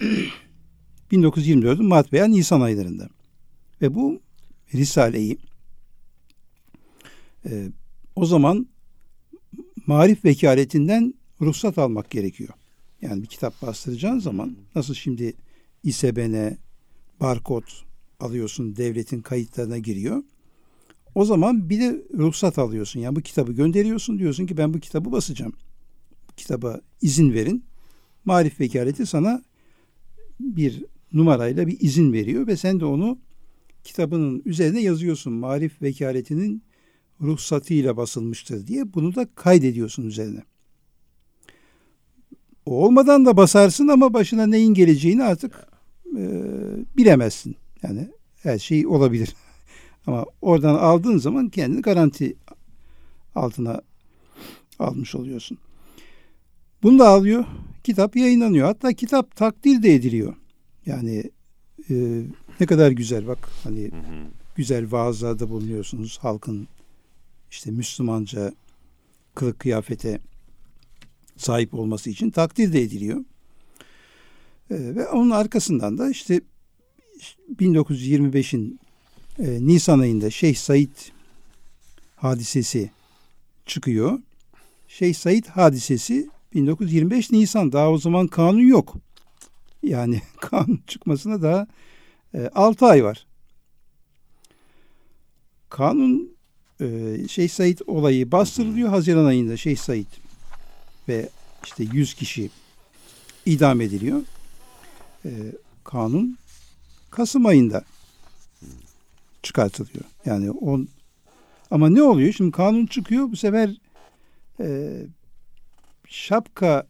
[1.12, 3.08] 1924'ün Mart veya Nisan aylarında.
[3.82, 4.20] Ve bu
[4.74, 5.38] Risale'yi
[7.46, 7.68] e,
[8.16, 8.68] o zaman
[9.86, 12.50] marif vekaletinden ruhsat almak gerekiyor.
[13.02, 15.34] Yani bir kitap bastıracağın zaman nasıl şimdi
[15.82, 16.56] İSBN,
[17.20, 17.64] barkod
[18.20, 20.22] alıyorsun devletin kayıtlarına giriyor.
[21.14, 23.00] O zaman bir de ruhsat alıyorsun.
[23.00, 25.52] Yani bu kitabı gönderiyorsun diyorsun ki ben bu kitabı basacağım.
[26.30, 27.64] Bu kitaba izin verin.
[28.24, 29.42] Marif vekaleti sana
[30.40, 33.18] bir numarayla bir izin veriyor ve sen de onu
[33.84, 35.32] kitabının üzerine yazıyorsun.
[35.32, 36.62] Marif vekaletinin
[37.20, 40.42] ruhsatıyla basılmıştır diye bunu da kaydediyorsun üzerine.
[42.66, 45.66] O olmadan da basarsın ama başına neyin geleceğini artık
[46.16, 46.22] e,
[46.96, 47.56] bilemezsin.
[47.84, 48.08] Yani
[48.42, 49.34] her şey olabilir.
[50.06, 52.36] Ama oradan aldığın zaman kendini garanti
[53.34, 53.80] altına
[54.78, 55.58] almış oluyorsun.
[56.82, 57.44] Bunu da alıyor.
[57.84, 58.66] Kitap yayınlanıyor.
[58.66, 60.34] Hatta kitap takdir de ediliyor.
[60.86, 61.30] Yani
[61.90, 62.22] e,
[62.60, 63.90] ne kadar güzel bak hani
[64.54, 66.18] güzel vaazlarda bulunuyorsunuz.
[66.22, 66.68] Halkın
[67.50, 68.52] işte Müslümanca
[69.34, 70.20] kılık kıyafete
[71.36, 73.20] sahip olması için takdir de ediliyor.
[74.70, 76.40] E, ve onun arkasından da işte
[77.60, 78.80] 1925'in
[79.38, 80.96] e, Nisan ayında Şeyh Said
[82.16, 82.90] hadisesi
[83.66, 84.18] çıkıyor.
[84.88, 87.72] Şeyh Said hadisesi 1925 Nisan.
[87.72, 88.94] Daha o zaman kanun yok.
[89.82, 91.66] Yani kanun çıkmasına daha
[92.34, 93.26] e, 6 ay var.
[95.68, 96.36] Kanun
[96.80, 100.06] e, Şeyh Said olayı bastırılıyor Haziran ayında Şeyh Said
[101.08, 101.28] ve
[101.64, 102.50] işte 100 kişi
[103.46, 104.22] idam ediliyor.
[105.24, 105.30] E,
[105.84, 106.38] kanun
[107.14, 107.84] Kasım ayında
[109.42, 110.04] çıkartılıyor.
[110.24, 110.88] Yani on
[111.70, 112.32] ama ne oluyor?
[112.32, 113.30] Şimdi kanun çıkıyor.
[113.32, 113.80] Bu sefer
[114.60, 115.00] e,
[116.08, 116.86] şapka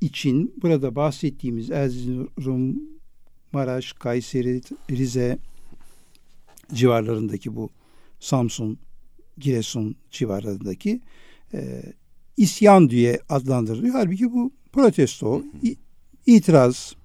[0.00, 2.82] için burada bahsettiğimiz Erzurum,
[3.52, 4.60] Maraş, Kayseri,
[4.90, 5.38] Rize
[6.74, 7.70] civarlarındaki bu
[8.20, 8.78] Samsun,
[9.38, 11.00] Giresun civarlarındaki
[11.54, 11.82] e,
[12.36, 13.94] isyan diye adlandırılıyor.
[13.94, 15.42] Halbuki bu protesto,
[16.26, 16.96] itiraz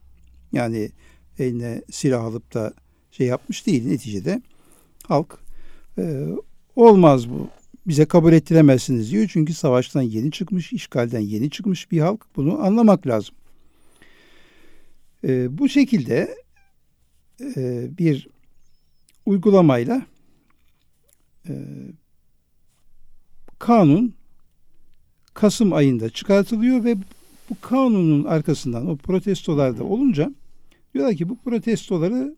[0.52, 0.92] yani
[1.40, 2.74] eline silah alıp da
[3.12, 4.42] şey yapmış değil neticede
[5.08, 5.38] halk
[5.98, 6.28] e,
[6.76, 7.50] olmaz bu
[7.88, 9.30] bize kabul ettiremezsiniz diyor.
[9.34, 12.26] Çünkü savaştan yeni çıkmış, işgalden yeni çıkmış bir halk.
[12.36, 13.36] Bunu anlamak lazım.
[15.24, 16.36] E, bu şekilde
[17.42, 18.28] e, bir
[19.26, 20.06] uygulamayla
[21.50, 21.54] e,
[23.60, 24.18] kanun
[25.34, 26.98] Kasım ayında çıkartılıyor ve
[27.50, 30.32] bu kanunun arkasından o protestolarda olunca
[30.98, 32.36] diyorlar ki bu protestoları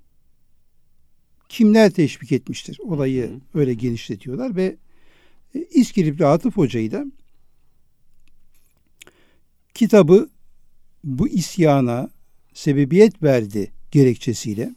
[1.49, 2.77] kimler teşvik etmiştir?
[2.83, 4.77] Olayı Hı öyle genişletiyorlar ve
[5.55, 7.05] e, İskilipli Atıf Hoca'yı da
[9.73, 10.29] kitabı
[11.03, 12.09] bu isyana
[12.53, 14.75] sebebiyet verdi gerekçesiyle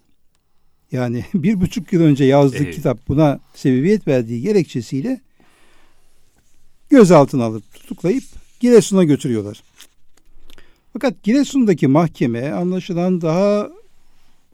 [0.93, 2.75] yani bir buçuk yıl önce yazdığı Evet.
[2.75, 5.21] kitap buna sebebiyet verdiği gerekçesiyle
[6.91, 8.25] gözaltına alıp tutuklayıp
[8.61, 9.63] Giresun'a götürüyorlar.
[10.93, 13.71] Fakat Giresun'daki mahkeme anlaşılan daha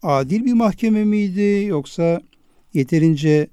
[0.02, 2.20] adil bir mahkeme miydi yoksa
[2.74, 3.48] yeterince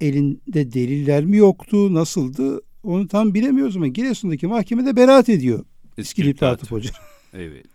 [0.00, 5.64] elinde deliller mi yoktu nasıldı onu tam bilemiyoruz ama Giresun'daki mahkemede beraat ediyor
[5.96, 6.90] İskilipli Atıf Hoca.
[7.34, 7.66] Evet.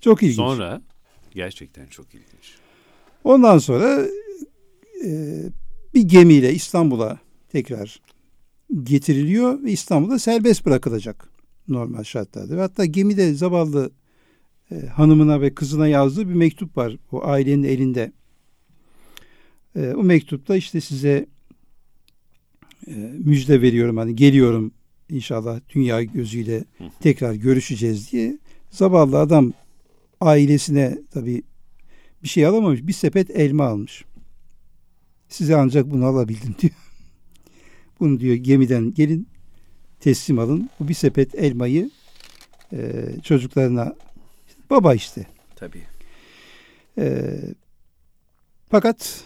[0.00, 0.36] Çok ilginç.
[0.36, 0.82] Sonra
[1.34, 2.54] gerçekten çok ilginç.
[3.24, 4.06] Ondan sonra
[5.04, 5.42] e,
[5.94, 7.18] bir gemiyle İstanbul'a
[7.52, 8.00] tekrar
[8.82, 11.31] getiriliyor ve İstanbul'da serbest bırakılacak
[11.68, 12.56] normal şartlarda.
[12.56, 13.90] Ve hatta gemide zavallı
[14.70, 18.12] e, hanımına ve kızına yazdığı bir mektup var o ailenin elinde.
[19.76, 21.26] E, o mektupta işte size
[22.86, 24.72] e, müjde veriyorum hani geliyorum
[25.08, 26.64] inşallah dünya gözüyle
[27.00, 28.38] tekrar görüşeceğiz diye.
[28.70, 29.52] Zavallı adam
[30.20, 31.42] ailesine tabii
[32.22, 32.86] bir şey alamamış.
[32.86, 34.04] Bir sepet elma almış.
[35.28, 36.72] Size ancak bunu alabildim diyor.
[38.00, 39.28] Bunu diyor gemiden gelin
[40.02, 40.70] teslim alın.
[40.80, 41.90] Bu bir sepet elmayı
[42.72, 43.94] e, çocuklarına
[44.70, 45.26] baba işte.
[45.56, 45.82] Tabii.
[46.98, 47.36] E,
[48.70, 49.24] fakat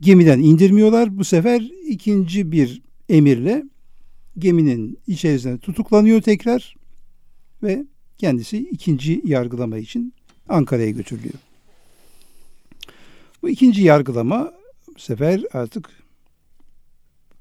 [0.00, 1.18] gemiden indirmiyorlar.
[1.18, 3.64] Bu sefer ikinci bir emirle
[4.38, 6.74] geminin içerisine tutuklanıyor tekrar
[7.62, 7.84] ve
[8.18, 10.14] kendisi ikinci yargılama için
[10.48, 11.34] Ankara'ya götürülüyor.
[13.42, 14.52] Bu ikinci yargılama
[14.94, 15.90] bu sefer artık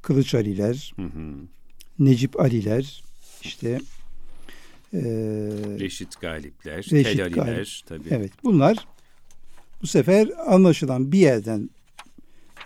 [0.05, 1.33] Kılıç Aliler, Hı hı.
[1.99, 3.03] Necip Aliler,
[3.41, 3.69] işte
[4.93, 4.99] e,
[5.79, 7.67] Reşit Galipler, Reşit Tel Aliler Galip.
[7.85, 8.09] tabii.
[8.09, 8.87] evet bunlar
[9.81, 11.69] bu sefer anlaşılan bir yerden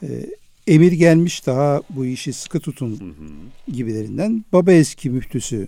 [0.03, 0.07] e,
[0.67, 3.71] emir gelmiş daha bu işi sıkı tutun Hı hı.
[3.73, 5.67] gibilerinden Baba Eski Müftüsü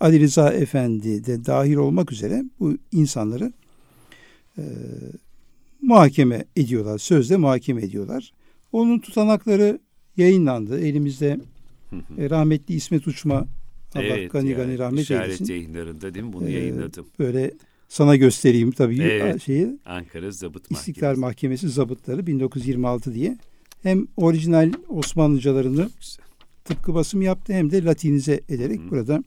[0.00, 3.52] Ali Rıza Efendi de dahil olmak üzere bu insanları
[4.58, 4.62] e,
[5.82, 6.98] muhakeme ediyorlar.
[6.98, 8.32] Sözde muhakeme ediyorlar.
[8.72, 9.78] Onun tutanakları
[10.16, 10.80] yayınlandı.
[10.80, 11.40] Elimizde
[12.18, 13.34] e, rahmetli İsmet Uçma
[13.94, 15.44] Allah Evet, gani yani gani rahmet işaret eylesin.
[15.44, 16.32] yayınlarında değil mi?
[16.32, 17.06] Bunu Ee, yayınladım.
[17.18, 17.50] Böyle
[17.88, 19.42] sana göstereyim tabii Evet.
[19.42, 19.78] şeyi.
[19.86, 21.20] Ankara Zabıt İstiklal Mahkemesi.
[21.20, 23.38] Mahkemesi zabıtları 1926 diye
[23.82, 25.90] hem orijinal Osmanlıcalarını
[26.64, 28.90] tıpkı basım yaptı hem de latinize ederek Hı.
[28.90, 29.22] burada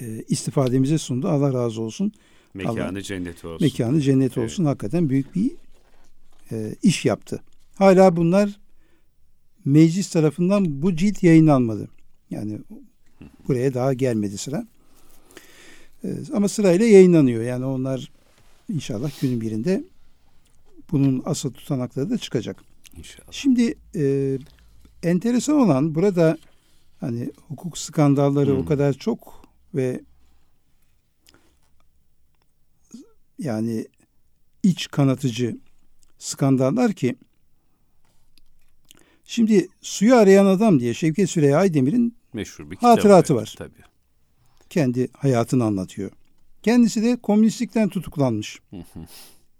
[0.00, 1.28] e, istifademize sundu.
[1.28, 2.12] Allah razı olsun.
[2.54, 3.66] Mekanı cennet olsun.
[3.66, 4.50] Mekanı cennet Evet.
[4.50, 4.64] olsun.
[4.64, 5.50] Hakikaten büyük bir
[6.52, 7.42] e, iş yaptı.
[7.74, 8.60] Hala bunlar
[9.68, 11.88] meclis tarafından bu cilt yayınlanmadı.
[12.30, 12.58] Yani
[13.48, 14.66] buraya daha gelmedi sıra.
[16.04, 17.42] E, ama sırayla yayınlanıyor.
[17.42, 18.12] Yani onlar
[18.68, 19.84] inşallah günün birinde
[20.90, 22.64] bunun asıl tutanakları da çıkacak.
[22.96, 23.32] İnşallah.
[23.32, 24.38] Şimdi e,
[25.02, 26.38] enteresan olan burada
[27.00, 28.58] hani hukuk skandalları Hmm.
[28.58, 30.00] o kadar çok ve
[33.38, 33.86] yani
[34.62, 35.56] iç kanatıcı
[36.18, 37.16] skandallar ki
[39.28, 42.76] şimdi suyu arayan adam diye Şevket Süreyya Aydemir'in Meşhur bir.
[42.76, 43.54] Hatıratı var.
[43.58, 43.72] Tabii.
[44.70, 46.10] kendi hayatını anlatıyor.
[46.62, 49.00] Kendisi de komünistlikten tutuklanmış Hı hı.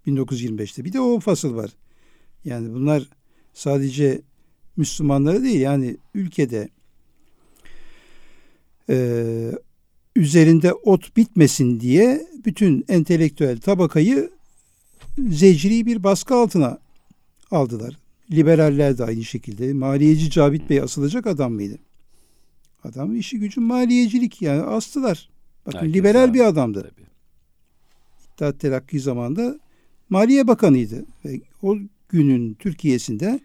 [0.07, 0.85] 1925'te.
[0.85, 1.71] Bir de o fasıl var.
[2.45, 3.03] Yani bunlar
[3.53, 4.21] sadece
[4.77, 6.69] Müslümanları değil yani ülkede
[8.89, 9.51] e,
[10.15, 14.31] üzerinde ot bitmesin diye bütün entelektüel tabakayı
[15.29, 16.79] zecri bir baskı altına
[17.51, 17.97] aldılar.
[18.31, 19.73] Liberaller de aynı şekilde.
[19.73, 21.77] Maliyeci Cavit Bey asılacak adam mıydı?
[22.83, 25.29] Adam işi gücü maliyecilik yani astılar.
[25.65, 26.33] Bakın Herkes liberal abi.
[26.33, 26.81] bir adamdı.
[26.81, 27.07] Tabii.
[28.33, 29.59] İttihat Terakki zamanında
[30.09, 31.05] Maliye Bakanıydı.
[31.25, 31.77] Ve o
[32.09, 33.39] günün Türkiye'sinde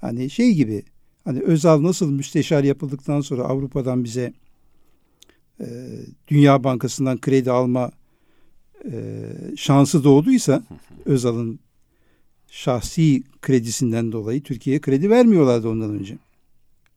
[0.00, 0.82] hani şey gibi
[1.24, 4.32] hani Özal nasıl müsteşar yapıldıktan sonra Avrupa'dan bize
[5.60, 5.66] e,
[6.28, 7.90] Dünya Bankası'ndan kredi alma
[8.92, 9.22] e,
[9.56, 10.62] şansı doğduysa
[11.04, 11.60] Özal'ın
[12.54, 16.18] şahsi kredisinden dolayı Türkiye'ye kredi vermiyorlardı ondan önce.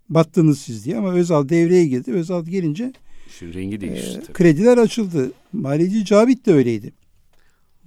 [0.09, 2.11] Battınız siz diye ama Özal devreye girdi.
[2.11, 2.93] Özal gelince
[3.29, 4.19] İşin rengi değişti.
[4.21, 4.33] tabii.
[4.33, 5.31] krediler açıldı.
[5.53, 6.93] Maliyeci Cavit de öyleydi.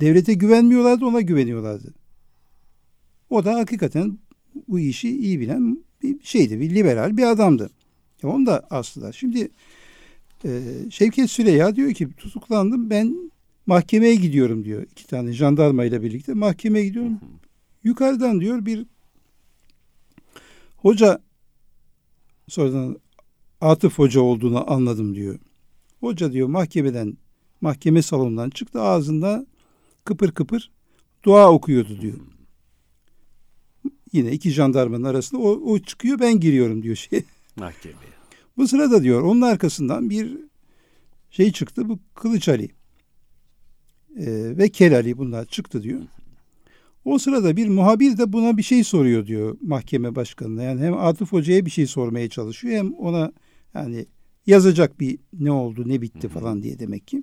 [0.01, 1.95] Devlete güvenmiyorlardı, ona güveniyorlardı.
[3.31, 4.19] O da hakikaten
[4.69, 7.71] bu işi iyi bilen bir şeydi, bir liberal bir adamdı.
[8.23, 9.13] E onu da astılar.
[9.13, 9.49] Şimdi
[10.45, 10.61] e,
[10.91, 13.31] Şevket Süreyya diyor ki tutuklandım ben
[13.67, 14.87] mahkemeye gidiyorum diyor.
[14.93, 17.21] İki tane jandarma ile birlikte mahkemeye gidiyorum.
[17.85, 18.87] Yukarıdan diyor bir
[20.77, 21.23] hoca
[22.49, 23.01] sonradan
[23.61, 25.39] Atıf Hoca olduğunu anladım diyor.
[26.01, 27.17] Hoca diyor mahkemeden
[27.61, 29.47] mahkeme salonundan çıktı ağzında
[30.05, 30.71] kıpır kıpır
[31.23, 32.19] dua okuyordu diyor.
[34.13, 37.25] Yine iki jandarmanın arasında o, o çıkıyor ben giriyorum diyor şey.
[37.57, 38.11] Mahkemeye.
[38.57, 40.39] Bu sırada diyor onun arkasından bir
[41.31, 42.69] şey çıktı bu Kılıç Ali
[44.17, 46.01] Ee, ve Kel Ali bunlar çıktı diyor.
[47.05, 50.63] O sırada bir muhabir de buna bir şey soruyor diyor mahkeme başkanına.
[50.63, 53.33] Yani hem Atıf Hoca'ya bir şey sormaya çalışıyor hem ona
[53.75, 54.07] yani
[54.47, 57.23] yazacak bir ne oldu ne bitti falan diye demek ki.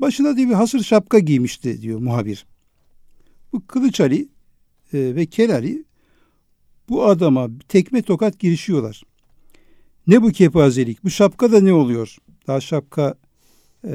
[0.00, 2.46] Başına diyor bir hasır şapka giymişti diyor muhabir.
[3.52, 4.28] Bu Kılıç Ali
[4.92, 5.84] e, ve Kel Ali
[6.88, 9.02] bu adama tekme tokat girişiyorlar.
[10.06, 11.04] Ne bu kepazelik?
[11.04, 12.16] Bu şapka da ne oluyor?
[12.46, 13.14] Daha şapka
[13.84, 13.92] e,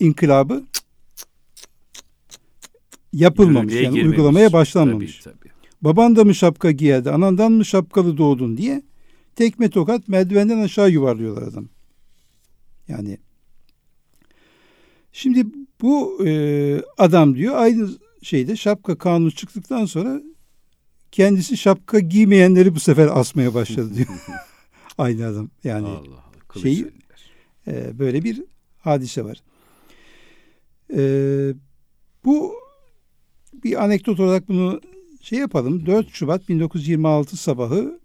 [0.00, 0.64] inkılabı
[3.12, 3.72] yapılmamış.
[3.72, 4.18] Yürürlüğe Yani girmemiş.
[4.18, 5.18] uygulamaya başlanmamış.
[5.18, 5.50] Tabii, tabii.
[5.82, 7.10] Baban da mı şapka giyerdi?
[7.10, 8.82] Anandan mı şapkalı doğdun diye
[9.36, 11.68] tekme tokat merdivenden aşağı yuvarlıyorlar adam.
[12.88, 13.18] Yani
[15.12, 15.46] şimdi
[15.80, 17.88] bu e, adam diyor aynı
[18.22, 20.22] şeyde şapka kanunu çıktıktan sonra
[21.12, 24.08] kendisi şapka giymeyenleri bu sefer asmaya başladı diyor.
[24.98, 26.24] aynı adam yani Allah
[26.56, 26.90] Aliler.
[27.66, 28.42] e, böyle bir
[28.78, 29.42] hadise var.
[30.96, 31.00] E,
[32.24, 32.54] bu
[33.64, 34.80] bir anekdot olarak bunu
[35.20, 35.86] şey yapalım.
[35.86, 38.00] 4 Şubat 1926 sabahı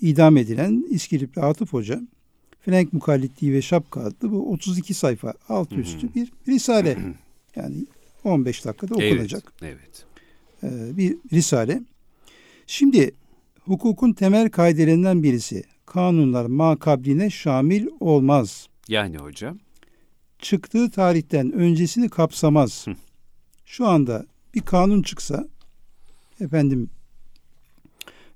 [0.00, 2.00] idam edilen İskilipli Atıf Hoca
[2.64, 6.98] Frenk Mukallitliği ve Şapka adlı bu 32 sayfa alt üstü bir risale.
[7.56, 7.86] Yani
[8.24, 10.04] 15 dakikada okunacak Evet.
[10.62, 11.82] e, bir risale.
[12.66, 13.10] Şimdi
[13.64, 18.68] hukukun temel kaidelerinden birisi kanunlar makabline şamil olmaz.
[18.88, 19.58] Yani hocam.
[20.38, 22.86] Çıktığı tarihten öncesini kapsamaz.
[22.86, 22.94] Hı.
[23.64, 25.48] Şu anda bir kanun çıksa
[26.40, 26.90] efendim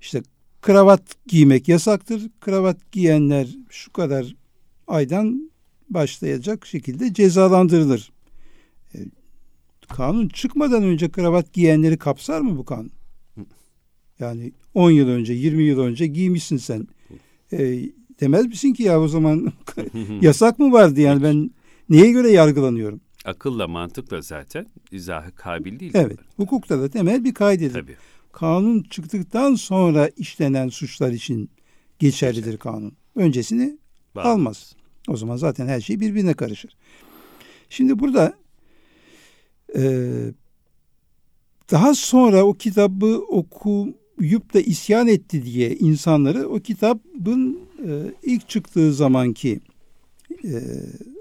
[0.01, 0.23] işte
[0.62, 2.31] kravat giymek yasaktır.
[2.41, 4.35] Kravat giyenler şu kadar
[4.87, 5.51] aydan
[5.91, 8.12] başlayacak şekilde cezalandırılır.
[8.95, 8.99] E,
[9.89, 12.91] kanun çıkmadan önce kravat giyenleri kapsar mı bu kanun?
[14.19, 16.89] Yani 10 yıl önce, 20 yıl önce giymişsin sen.
[17.53, 17.91] E,
[18.21, 19.53] demez misin ki ya o zaman
[20.21, 21.51] yasak mı vardı yani ben
[21.89, 23.01] neye göre yargılanıyorum?
[23.25, 25.93] Akılla mantıkla zaten izahı kabil değil.
[25.95, 26.18] Evet.
[26.37, 27.72] Hukukta da temel bir kaidedir.
[27.72, 27.97] Tabii.
[28.33, 31.51] Kanun çıktıktan sonra işlenen suçlar için
[31.99, 32.93] geçerlidir kanun.
[33.14, 33.79] Öncesini
[34.14, 34.25] Var.
[34.25, 34.77] almaz.
[35.09, 36.77] O zaman zaten her şey birbirine karışır.
[37.68, 38.35] Şimdi burada
[39.77, 39.83] e,
[41.70, 48.95] daha sonra o kitabı okuyup da isyan etti diye insanları o kitabın e, ilk çıktığı
[48.95, 49.61] zamanki
[50.45, 50.61] e,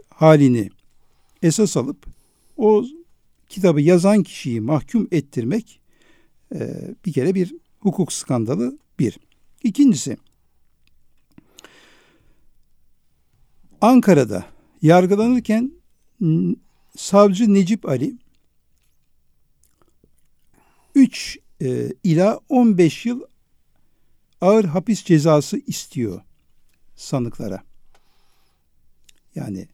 [0.10, 0.70] halini
[1.44, 2.06] esas alıp
[2.58, 2.86] o
[3.50, 5.80] kitabı yazan kişiyi mahkum ettirmek
[6.56, 6.74] e,
[7.06, 9.20] bir kere bir hukuk skandalı bir.
[9.64, 10.18] İkincisi
[13.82, 14.46] Ankara'da
[14.82, 15.72] yargılanırken
[16.98, 18.18] savcı Necip Ali
[20.96, 23.22] 3 e, ila 15 yıl
[24.42, 26.22] ağır hapis cezası istiyor
[26.96, 27.64] sanıklara.
[29.36, 29.68] Yani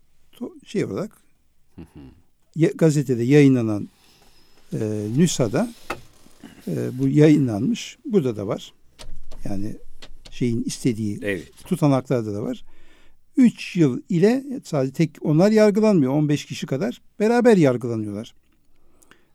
[0.66, 1.29] şey olarak
[2.76, 3.90] gazetede yayınlanan
[4.74, 5.74] e, nüshada
[6.68, 7.98] e, bu yayınlanmış.
[8.06, 8.74] Burada da var.
[9.46, 9.76] Yani
[10.32, 11.52] şeyin istediği Evet.
[11.66, 12.64] tutanaklarda da var.
[13.38, 16.14] 3 yıl ile sadece tek onlar yargılanmıyor.
[16.14, 18.36] 15 kişi kadar beraber yargılanıyorlar.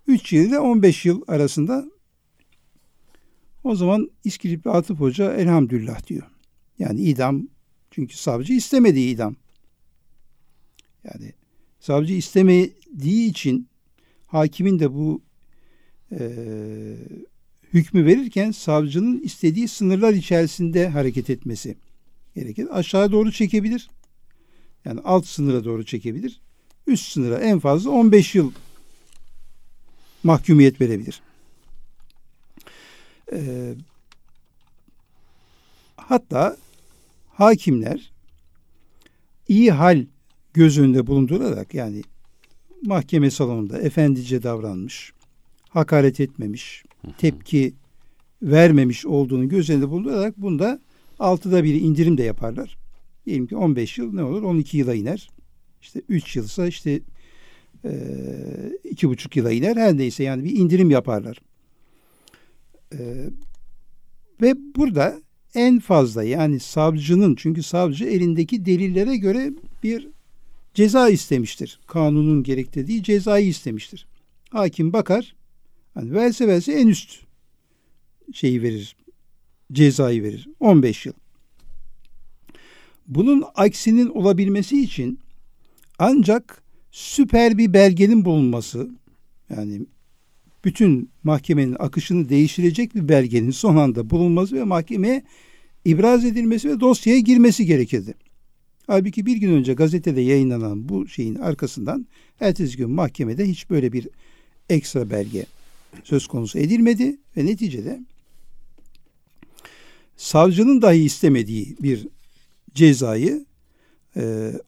[0.07, 1.85] 3 yıl ile 15 yıl arasında
[3.65, 6.31] o zaman İskilipli Atıf Hoca elhamdülillah diyor.
[6.79, 7.49] Yani idam
[7.91, 9.37] çünkü savcı istemedi idam.
[11.05, 11.33] Yani
[11.85, 13.69] savcı istemediği için
[14.27, 15.23] hakimin de bu
[16.13, 16.21] e,
[17.73, 21.77] hükmü verirken savcının istediği sınırlar içerisinde hareket etmesi
[22.35, 22.79] gerekir.
[22.79, 23.91] Aşağı doğru çekebilir.
[24.85, 26.41] Yani alt sınıra doğru çekebilir.
[26.87, 28.53] Üst sınıra en fazla 15 yıl
[30.23, 31.23] mahkumiyet verebilir.
[33.33, 33.75] Ee,
[35.97, 36.57] hatta
[37.29, 38.13] hakimler
[39.49, 40.05] iyi hal
[40.55, 42.03] göz önünde bulundurarak yani
[42.83, 45.13] mahkeme salonunda efendice davranmış,
[45.69, 46.85] hakaret etmemiş,
[47.19, 47.75] tepki
[48.43, 50.81] vermemiş olduğunu göz önünde bulundurarak bunda
[51.19, 52.79] altıda bir indirim de yaparlar.
[53.27, 54.43] Diyelim ki 15 yıl ne olur?
[54.43, 55.29] 12 yıla iner.
[55.83, 57.01] İşte 3 yılsa işte
[58.85, 59.77] iki buçuk yıla iner.
[59.77, 61.41] Her neyse yani bir indirim yaparlar.
[64.43, 65.21] Ve burada
[65.55, 69.53] en fazla yani savcının çünkü savcı elindeki delillere göre
[69.83, 70.14] bir
[70.75, 71.81] ceza istemiştir.
[71.87, 74.07] Kanunun gerektirdiği cezayı istemiştir.
[74.51, 75.35] Hakim bakar
[75.95, 77.21] hani verse verse en üst
[78.33, 78.97] şeyi verir.
[79.73, 80.49] Cezayı verir.
[80.61, 81.15] 15 yıl.
[83.07, 85.19] Bunun aksinin olabilmesi için
[85.99, 88.91] ancak süper bir belgenin bulunması
[89.51, 89.87] yani
[90.65, 95.23] bütün mahkemenin akışını değiştirecek bir belgenin son anda bulunması ve mahkemeye
[95.85, 98.15] ibraz edilmesi ve dosyaya girmesi gerekirdi.
[98.87, 102.07] Halbuki bir gün önce gazetede yayınlanan bu şeyin arkasından
[102.41, 104.09] ertesi gün mahkemede hiç böyle bir
[104.69, 105.47] ekstra belge
[106.05, 108.01] söz konusu edilmedi ve neticede
[110.17, 112.09] savcının dahi istemediği bir
[112.75, 113.47] cezayı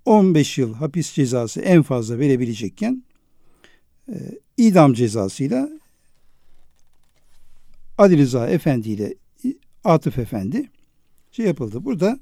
[0.05, 3.03] 15 yıl hapis cezası en fazla verebilecekken
[4.57, 5.71] idam cezasıyla
[7.99, 9.15] Ali Rıza Efendi ile
[9.85, 10.71] Atıf Efendi
[11.33, 11.85] şey yapıldı.
[11.85, 12.19] Burada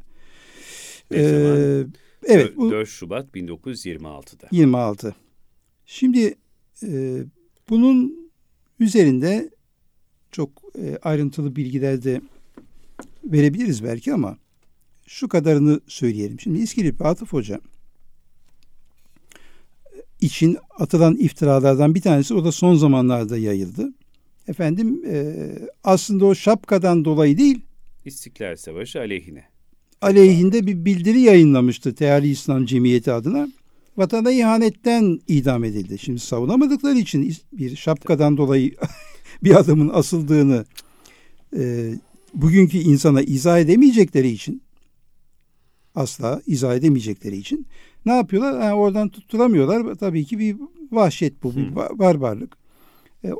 [1.10, 1.92] Ne zaman?
[2.26, 4.48] evet bu 4 Şubat 1926'da.
[4.50, 5.14] 26.
[5.86, 6.34] Şimdi
[6.82, 7.18] e,
[7.68, 8.30] bunun
[8.80, 9.50] üzerinde
[10.32, 12.20] çok e, ayrıntılı bilgiler de
[13.24, 14.38] verebiliriz belki ama
[15.06, 16.40] şu kadarını söyleyelim.
[16.40, 17.60] Şimdi İskilipli Atıf Hoca
[20.20, 23.92] için atılan iftiralardan bir tanesi o da son zamanlarda yayıldı.
[24.48, 25.34] Efendim e,
[25.84, 27.60] aslında o şapkadan dolayı değil
[28.04, 29.44] İstiklal Savaşı aleyhine.
[30.04, 33.48] Aleyhinde bir bildiri yayınlamıştı Teali İslam Cemiyeti adına.
[33.96, 35.98] Vatana ihanetten idam edildi.
[35.98, 38.74] Şimdi savunamadıkları için bir şapkadan dolayı
[39.44, 40.64] bir adamın asıldığını
[41.56, 41.94] e,
[42.34, 44.62] bugünkü insana izah edemeyecekleri için
[45.94, 47.66] asla izah edemeyecekleri için
[48.06, 48.60] ne yapıyorlar?
[48.60, 49.94] Yani oradan tutturamıyorlar.
[49.94, 50.56] Tabii ki bir
[50.92, 52.56] vahşet bu, bir ba- barbarlık.
[53.24, 53.30] E,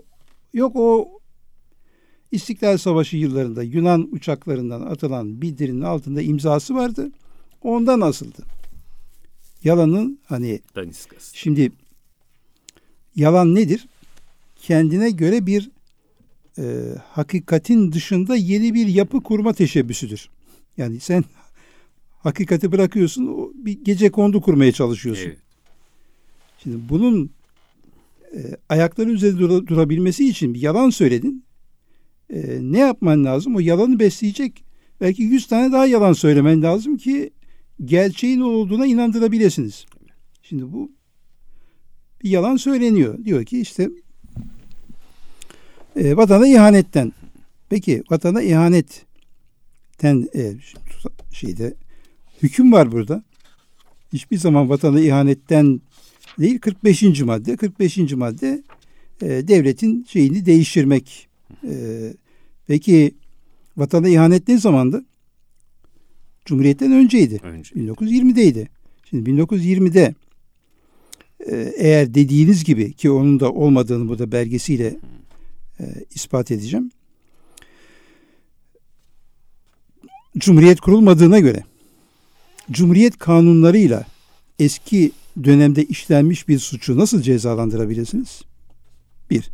[0.55, 1.09] yok o
[2.35, 7.11] İstiklal Savaşı yıllarında Yunan uçaklarından atılan bildirinin altında imzası vardı.
[7.63, 8.43] Ondan asıldı.
[9.65, 11.39] Yalanın hani Daniskası.
[11.39, 11.73] şimdi
[13.17, 13.87] yalan nedir?
[14.57, 15.71] Kendine göre bir
[16.59, 16.65] e,
[17.09, 20.29] hakikatin dışında yeni bir yapı kurma teşebbüsüdür.
[20.77, 21.25] Yani sen
[22.23, 25.27] hakikati bırakıyorsun, o bir gece kondu kurmaya çalışıyorsun.
[25.27, 25.39] Evet.
[26.63, 27.31] Şimdi bunun
[28.37, 31.44] e, ayakları üzerinde dur- durabilmesi için bir yalan söyledin.
[32.35, 33.57] E, ne yapman lazım?
[33.57, 34.65] O yalanı besleyecek
[35.01, 37.31] belki yüz tane daha yalan söylemen lazım ki
[37.85, 39.87] gerçeğin olduğuna inandırabilirsiniz.
[40.43, 40.93] Şimdi bu
[42.23, 43.25] bir yalan söyleniyor.
[43.25, 43.91] Diyor ki işte
[45.97, 47.13] e, vatana ihanetten.
[47.69, 50.53] Peki vatana ihanetten e,
[51.33, 51.75] şeyde
[52.43, 53.25] hüküm var burada.
[54.13, 55.81] Hiçbir zaman vatana ihanetten
[56.39, 57.21] değil 45.
[57.21, 57.57] madde.
[57.57, 58.13] 45.
[58.13, 58.63] madde
[59.23, 61.29] e, devletin şeyini değiştirmek.
[61.65, 61.75] E,
[62.67, 63.15] peki
[63.77, 65.05] vatana ihanet ne zamandı?
[66.45, 67.41] Cumhuriyetten önceydi.
[67.43, 67.75] Önce.
[67.75, 68.69] 1920'deydi.
[69.11, 70.15] Şimdi 1920'de
[71.51, 74.97] e, eğer dediğiniz gibi ki onun da olmadığını burada belgesiyle
[75.81, 75.85] e,
[76.15, 76.91] ispat edeceğim.
[80.39, 81.65] Cumhuriyet kurulmadığına göre
[82.71, 84.05] Cumhuriyet kanunlarıyla
[84.59, 85.13] eski
[85.45, 88.43] dönemde işlenmiş bir suçu nasıl cezalandırabilirsiniz?
[89.31, 89.51] Bir.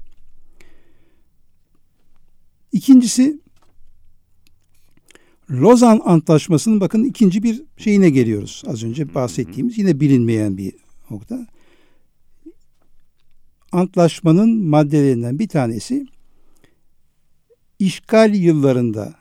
[2.72, 3.40] İkincisi
[5.50, 8.62] Lozan Antlaşması'nın bakın ikinci bir şeyine geliyoruz.
[8.66, 10.74] Az önce bahsettiğimiz yine bilinmeyen bir
[11.10, 11.46] nokta.
[13.72, 16.06] Antlaşmanın maddelerinden bir tanesi
[17.78, 19.14] işgal yıllarında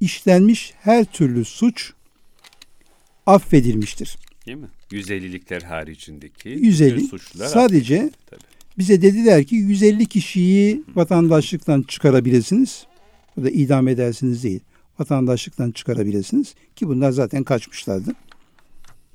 [0.00, 1.92] işlenmiş her türlü suç
[3.26, 4.16] affedilmiştir.
[4.46, 4.68] Değil mi?
[4.90, 8.53] 150'likler haricindeki 150 suçlar sadece Tabii.
[8.78, 12.86] Bize dediler ki 150 kişiyi vatandaşlıktan çıkarabilirsiniz.
[13.40, 14.60] O da idam edersiniz değil.
[14.98, 18.14] Vatandaşlıktan çıkarabilirsiniz ki bunlar zaten kaçmışlardı.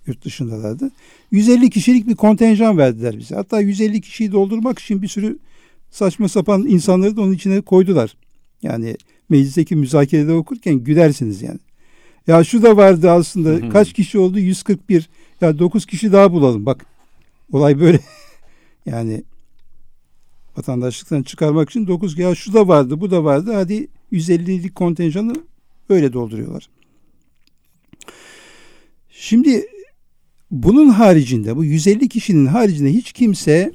[0.08, 0.92] Yurt dışındalardı.
[1.32, 3.36] 150 kişilik bir kontenjan verdiler bize.
[3.36, 5.40] Hatta 150 kişiyi doldurmak için bir sürü
[5.92, 8.16] saçma sapan insanları da onun içine koydular.
[8.62, 8.98] Yani
[9.30, 11.60] meclisteki müzakerede okurken gülersiniz yani.
[12.28, 13.70] Ya şu da vardı aslında.
[13.70, 14.40] Kaç kişi oldu?
[14.40, 15.10] 141.
[15.42, 16.66] Ya 9 kişi daha bulalım.
[16.66, 16.86] Bak
[17.52, 18.00] olay böyle.
[18.86, 19.24] yani
[20.60, 23.54] vatandaşlıktan çıkarmak için 9 ya şu da vardı, bu da vardı.
[23.54, 25.36] Hadi 150'lik kontenjanı
[25.90, 26.70] öyle dolduruyorlar.
[29.10, 29.66] Şimdi
[30.52, 33.74] bunun haricinde bu 150 kişinin haricinde hiç kimse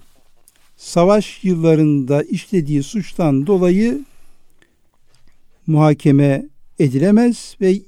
[0.76, 4.04] savaş yıllarında işlediği suçtan dolayı
[5.66, 6.46] muhakeme
[6.78, 7.80] edilemez ve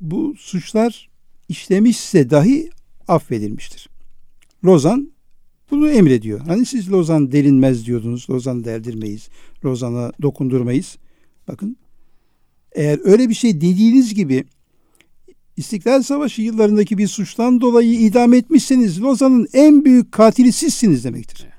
[0.00, 1.08] bu suçlar
[1.48, 2.70] işlemişse dahi
[3.08, 3.88] affedilmiştir.
[4.64, 5.11] Lozan
[5.72, 6.40] bunu emrediyor.
[6.40, 8.30] Hani siz Lozan delinmez diyordunuz.
[8.30, 9.28] Lozan deldirmeyiz.
[9.64, 10.96] Lozan'a dokundurmayız.
[11.48, 11.76] Bakın
[12.72, 14.44] eğer öyle bir şey dediğiniz gibi
[15.56, 21.51] İstiklal Savaşı yıllarındaki bir suçtan dolayı idam etmişseniz Lozan'ın en büyük katili sizsiniz demektir.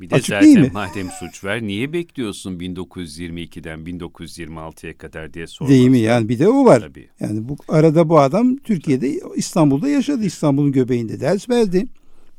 [0.00, 0.70] Bir de Açık zaten değil mi?
[0.72, 5.78] madem suç ver niye bekliyorsun 1922'den 1926'ya kadar diye sormazlar.
[5.78, 5.98] Değil mi?
[5.98, 6.80] Yani bir de o var.
[6.80, 7.08] Tabii.
[7.20, 10.24] Yani bu arada bu adam Türkiye'de İstanbul'da yaşadı.
[10.24, 11.84] İstanbul'un göbeğinde ders verdi.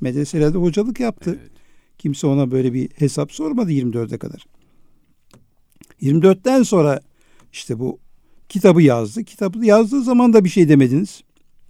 [0.01, 1.37] Medreselerde hocalık yaptı.
[1.41, 1.51] Evet.
[1.97, 4.45] Kimse ona böyle bir hesap sormadı 24'e kadar.
[6.01, 7.01] 24'ten sonra
[7.53, 7.99] işte bu
[8.49, 9.23] kitabı yazdı.
[9.23, 11.23] Kitabı yazdığı zaman da bir şey demediniz.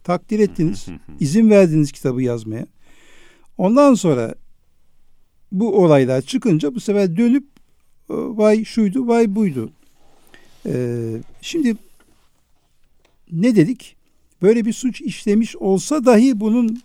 [0.04, 0.88] Takdir ettiniz.
[1.20, 2.66] izin verdiniz kitabı yazmaya.
[3.58, 4.36] Ondan sonra
[5.52, 7.43] bu olaylar çıkınca bu sefer dönüp
[8.10, 9.72] e, vay şuydu vay buydu.
[10.66, 11.76] Ee, şimdi
[13.32, 13.95] ne dedik?
[14.41, 16.82] Böyle bir suç işlemiş olsa dahi bunun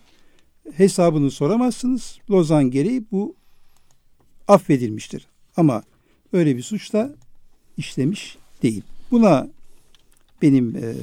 [0.73, 2.19] hesabını soramazsınız.
[2.29, 3.35] Lozan gereği bu
[4.47, 5.27] affedilmiştir.
[5.57, 5.83] Ama
[6.33, 7.15] öyle bir suç da
[7.77, 8.81] işlemiş değil.
[9.11, 9.47] Buna
[10.41, 10.93] benim e,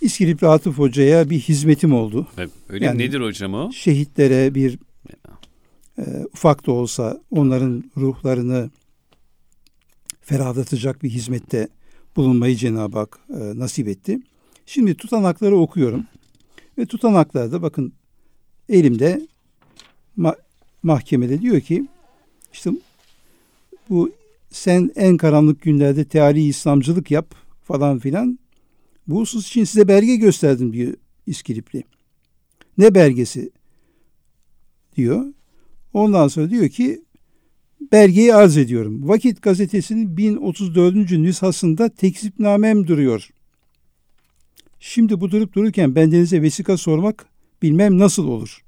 [0.00, 2.26] İskilipli Atıf Hoca'ya bir hizmetim oldu.
[2.68, 3.72] Öyle yani nedir hocam o?
[3.72, 4.78] Şehitlere bir
[5.98, 8.70] e, ufak da olsa onların ruhlarını
[10.20, 11.68] ferahlatacak bir hizmette
[12.16, 14.18] bulunmayı Cenab-ı Hak e, nasip etti.
[14.66, 16.06] Şimdi tutanakları okuyorum.
[16.78, 17.92] Ve tutanaklarda bakın
[18.68, 19.26] elimde
[20.18, 20.38] ma-
[20.82, 21.88] mahkemede diyor ki
[22.52, 22.70] işte
[23.90, 24.12] bu
[24.50, 28.38] sen en karanlık günlerde teali İslamcılık yap falan filan.
[29.08, 30.94] Bu husus için size belge gösterdim diyor
[31.26, 31.84] İskilipli.
[32.78, 33.50] Ne belgesi
[34.96, 35.24] diyor.
[35.94, 37.04] Ondan sonra diyor ki
[37.92, 39.08] belgeyi arz ediyorum.
[39.08, 41.10] Vakit gazetesinin 1034.
[41.10, 43.28] nüshasında tekzipnamem duruyor.
[44.80, 47.26] Şimdi bu durup dururken bendenize vesika sormak
[47.62, 48.64] bilmem nasıl olur.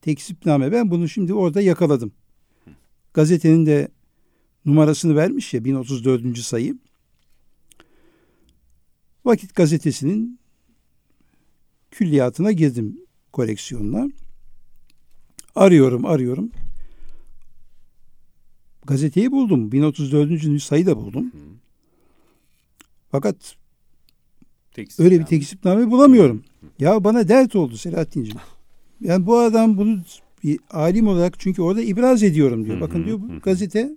[0.00, 2.12] Tekzipname ben bunu şimdi orada yakaladım.
[3.14, 3.88] Gazetenin de
[4.64, 6.38] numarasını vermiş ya 1034.
[6.38, 6.78] sayı.
[9.24, 10.40] Vakit gazetesinin
[11.90, 13.00] külliyatına girdim
[13.32, 14.08] koleksiyonuna.
[15.60, 16.50] Arıyorum, arıyorum.
[18.86, 19.72] Gazeteyi buldum.
[19.72, 20.62] 1034.
[20.62, 21.32] sayı da buldum.
[23.10, 23.56] Fakat
[24.72, 26.44] Tekzip öyle bir tekzipname bulamıyorum.
[26.78, 28.40] Ya bana dert oldu Selahattin'ciğim.
[29.00, 30.00] Yani bu adam bunu
[30.44, 32.80] bir alim olarak çünkü orada ibraz ediyorum diyor.
[32.80, 33.96] Bakın diyor bu gazete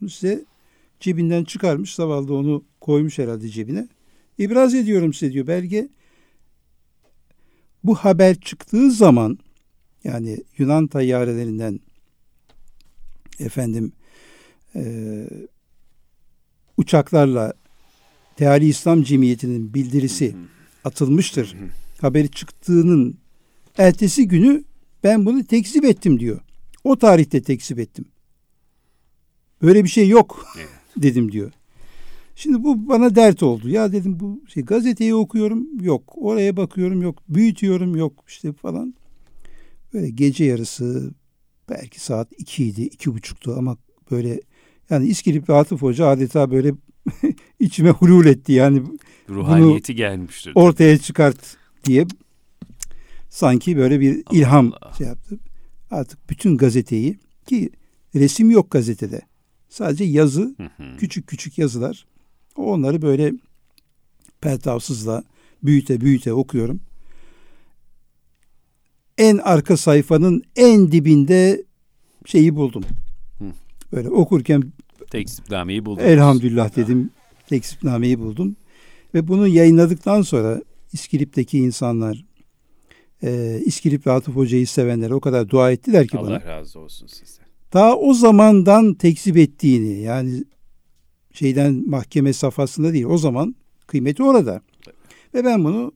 [0.00, 0.44] bunu size
[1.00, 1.94] cebinden çıkarmış.
[1.94, 3.88] Zavallı onu koymuş herhalde cebine.
[4.38, 5.88] İbraz ediyorum size diyor belge.
[7.84, 9.38] Bu haber çıktığı zaman
[10.04, 11.80] yani Yunan tayyarelerinden
[13.38, 13.92] efendim
[14.74, 14.84] e,
[16.76, 17.52] uçaklarla
[18.36, 20.36] Teali İslam Cemiyeti'nin bildirisi
[20.84, 21.56] atılmıştır.
[22.00, 23.18] Haberi çıktığının
[23.78, 24.64] ertesi günü
[25.04, 26.40] ben bunu tekzip ettim diyor.
[26.84, 28.04] O tarihte tekzip ettim.
[29.62, 30.46] Böyle bir şey yok
[30.96, 31.52] dedim diyor.
[32.36, 33.68] Şimdi bu bana dert oldu.
[33.68, 36.12] Ya dedim bu şey gazeteyi okuyorum yok.
[36.16, 37.18] Oraya bakıyorum yok.
[37.28, 38.94] Büyütüyorum yok işte falan.
[39.94, 41.14] Böyle gece yarısı
[41.68, 43.76] belki saat 2 idi, iki buçuktu ama
[44.10, 44.40] böyle
[44.90, 46.74] yani İskilipli Atıf Hoca adeta böyle
[47.60, 48.82] içime hulul etti yani.
[49.28, 50.52] Ruhaniyeti gelmiştir.
[50.54, 52.06] Ortaya çıkart diye
[53.28, 54.92] sanki böyle bir Allah ilham Allah.
[54.98, 55.38] şey yaptı.
[55.90, 57.70] Artık bütün gazeteyi ki
[58.14, 59.20] resim yok gazetede.
[59.68, 60.54] Sadece yazı,
[60.98, 62.06] küçük küçük yazılar.
[62.56, 63.32] Onları böyle
[64.40, 65.24] pertavsızla
[65.62, 66.80] büyüte büyüte okuyorum.
[69.20, 71.64] En arka sayfanın en dibinde
[72.26, 72.84] şeyi buldum.
[73.92, 74.72] Böyle okurken
[75.10, 76.04] Tekzipnameyi buldum.
[76.04, 77.10] Elhamdülillah dedim.
[77.46, 78.56] Tekzipnameyi buldum.
[79.14, 80.62] Ve bunu yayınladıktan sonra
[80.92, 82.24] İskilip'teki insanlar,
[83.22, 86.36] e, İskilip ve Atıf Hoca'yı sevenler o kadar dua ettiler ki Allah bana.
[86.36, 87.42] Allah razı olsun size.
[87.72, 90.44] Daha o zamandan tekzip ettiğini yani
[91.32, 93.54] şeyden mahkeme safhasında değil o zaman
[93.86, 94.62] kıymeti orada.
[95.34, 95.92] Ve ben bunu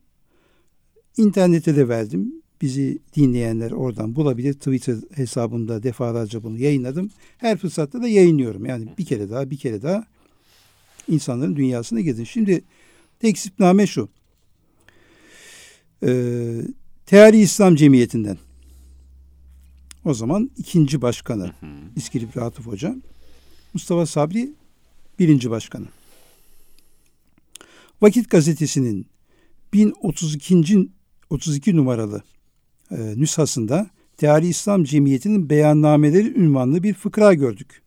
[1.17, 2.44] internete de verdim.
[2.63, 4.55] Bizi dinleyenler oradan bulabilir.
[4.55, 7.11] Twitter hesabında defalarca bunu yayınladım.
[7.39, 8.67] Her fırsatta da yayınlıyorum.
[8.67, 10.07] Yani bir kere daha bir kere daha
[11.09, 12.25] insanların dünyasına girdin.
[12.25, 12.65] Şimdi
[13.21, 14.09] tekzipname şu.
[16.03, 16.61] Ee,
[17.07, 18.39] Teali İslam Cemiyeti'nden
[20.05, 21.53] o zaman ikinci başkanı
[21.97, 22.97] İskilip Atıf Hoca.
[23.75, 24.53] Mustafa Sabri
[25.19, 25.87] birinci başkanı.
[28.03, 29.07] Vakit gazetesinin
[29.73, 30.89] 1032.
[31.31, 32.23] 32 numaralı
[32.91, 37.83] e, nüshasında Teali İslam Cemiyeti'nin beyannameleri ünvanlı bir fıkra gördük.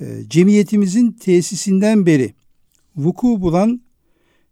[0.00, 2.34] E, cemiyetimizin tesisinden beri
[2.96, 3.80] vuku bulan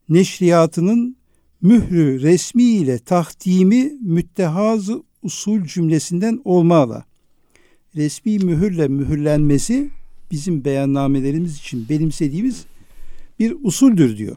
[0.08, 1.16] neşriyatının
[1.62, 7.04] mührü resmi ile tahdimi müttehazı usul cümlesinden olmalı.
[7.96, 9.90] Resmi mühürle mühürlenmesi
[10.30, 12.64] bizim beyannamelerimiz için benimsediğimiz
[13.38, 14.36] bir usuldür diyor.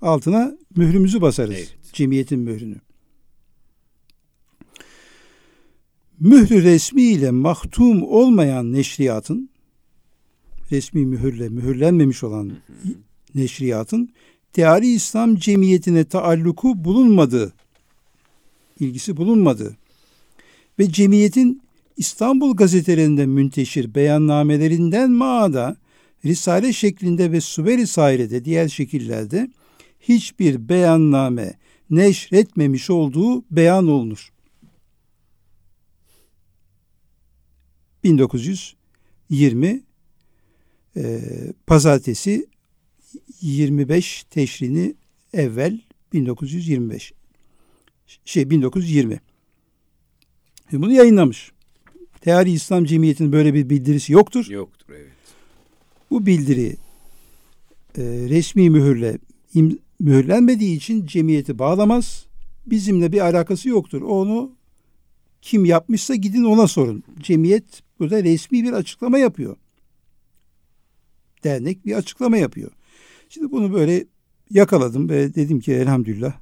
[0.00, 1.54] Altına mührümüzü basarız.
[1.54, 1.76] Evet.
[1.92, 2.76] Cemiyetin mührünü.
[6.20, 9.50] Mührü resmi ile mahtum olmayan neşriyatın
[10.72, 12.52] resmi mühürle mühürlenmemiş olan
[13.34, 14.12] neşriyatın
[14.52, 17.52] teari İslam cemiyetine taalluku bulunmadığı,
[18.80, 19.76] ilgisi bulunmadığı
[20.78, 21.62] ve cemiyetin
[21.96, 25.76] İstanbul gazetelerinde münteşir beyannamelerinden maada
[26.24, 29.50] risale şeklinde ve suberi sairede diğer şekillerde
[30.08, 31.54] hiçbir beyanname
[31.90, 34.32] neşretmemiş olduğu beyan olunur.
[38.04, 39.82] 1920
[40.96, 41.20] e,
[41.66, 42.46] pazartesi
[43.40, 44.94] 25 teşrini
[45.32, 45.80] evvel
[46.12, 47.12] 1925
[48.24, 49.20] şey 1920
[50.72, 51.52] bunu yayınlamış.
[52.20, 54.46] Teari İslam Cemiyeti'nin böyle bir bildirisi yoktur.
[54.50, 55.12] Yoktur evet.
[56.10, 56.76] Bu bildiri
[57.98, 59.18] e, resmi mühürle
[59.54, 62.26] im, mühürlenmediği için cemiyeti bağlamaz.
[62.66, 64.02] Bizimle bir alakası yoktur.
[64.02, 64.52] Onu
[65.42, 67.02] kim yapmışsa gidin ona sorun.
[67.20, 69.56] Cemiyet burada resmi bir açıklama yapıyor.
[71.44, 72.70] Dernek bir açıklama yapıyor.
[73.28, 74.04] Şimdi bunu böyle
[74.50, 76.32] yakaladım ve dedim ki elhamdülillah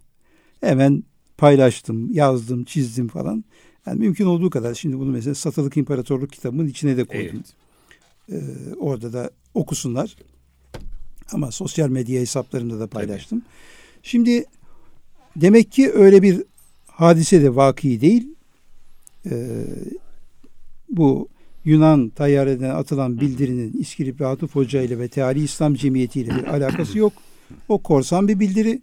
[0.61, 1.05] hemen
[1.39, 3.45] paylaştım, yazdım, çizdim falan.
[3.87, 7.43] Yani mümkün olduğu kadar şimdi bunu mesela Satılık İmparatorluk kitabının içine de koydum.
[8.31, 8.43] Evet.
[8.43, 10.17] Ee, orada da okusunlar.
[11.33, 13.39] Ama sosyal medya hesaplarımda da paylaştım.
[13.39, 14.01] Evet.
[14.03, 14.45] Şimdi
[15.37, 16.43] demek ki öyle bir
[16.87, 18.29] hadise de vaki değil.
[19.31, 19.65] Ee,
[20.89, 21.29] bu
[21.65, 26.99] Yunan tayyareden atılan bildirinin İskilip ve Hoca ile ve Teali İslam Cemiyeti ile bir alakası
[26.99, 27.13] yok.
[27.69, 28.83] O korsan bir bildiri.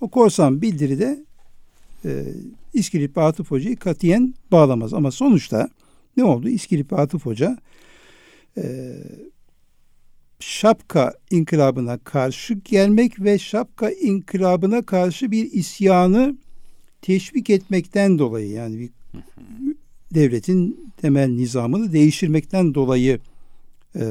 [0.00, 1.24] O korsan bildiri de
[2.04, 2.24] e,
[2.74, 4.94] İskilip ve Hoca'yı katiyen bağlamaz.
[4.94, 5.68] Ama sonuçta
[6.16, 6.48] ne oldu?
[6.48, 7.58] İskilip ve Hoca
[8.58, 8.94] e,
[10.40, 16.36] şapka inkılabına karşı gelmek ve şapka inkılabına karşı bir isyanı
[17.02, 18.90] teşvik etmekten dolayı yani bir
[20.14, 23.20] devletin temel nizamını değiştirmekten dolayı
[23.96, 24.04] e,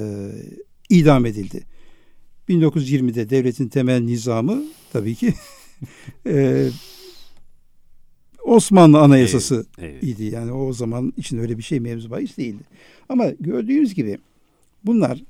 [0.90, 1.64] idam edildi.
[2.50, 4.64] 1920'de devletin temel nizamı
[4.94, 5.34] tabii ki
[6.26, 6.68] e,
[8.44, 10.04] Osmanlı Anayasası evet, evet.
[10.04, 10.24] idi.
[10.24, 12.64] Yani o zaman için öyle bir şey mevzu bahis değildi.
[13.10, 14.18] Ama gördüğünüz gibi
[14.86, 15.24] bunlar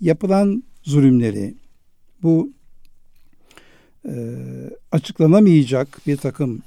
[0.00, 1.54] yapılan zulümleri,
[2.22, 2.52] bu
[4.08, 4.14] e,
[4.92, 6.62] açıklanamayacak bir takım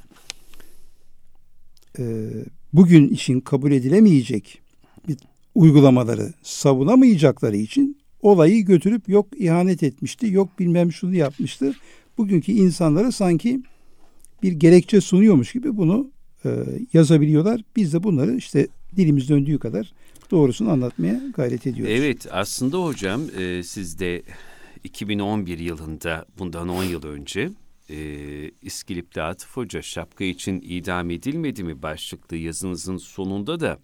[2.00, 2.30] e,
[2.74, 4.62] bugün için kabul edilemeyecek
[5.08, 5.18] bir
[5.56, 11.76] uygulamaları savunamayacakları için olayı götürüp yok ihanet etmişti, yok bilmem şunu yapmıştı.
[12.18, 13.64] Bugünkü insanlara sanki
[14.44, 16.12] bir gerekçe sunuyormuş gibi bunu
[16.46, 16.50] e,
[16.94, 17.62] yazabiliyorlar.
[17.76, 19.94] Biz de bunları işte dilimiz döndüğü kadar
[20.32, 21.96] doğrusunu anlatmaya gayret ediyoruz.
[21.98, 24.24] Evet aslında hocam e, siz de
[24.84, 27.50] 2011 yılında bundan 10 yıl önce
[27.90, 27.98] e,
[28.62, 33.80] İskilip'te Atıf Hoca şapka için idam edilmedi mi başlıklı yazınızın sonunda da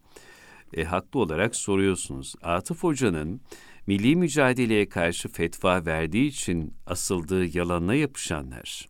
[0.73, 2.35] e, haklı olarak soruyorsunuz.
[2.43, 3.41] Atıf Hoca'nın
[3.87, 8.89] milli mücadeleye karşı fetva verdiği için asıldığı yalanına yapışanlar,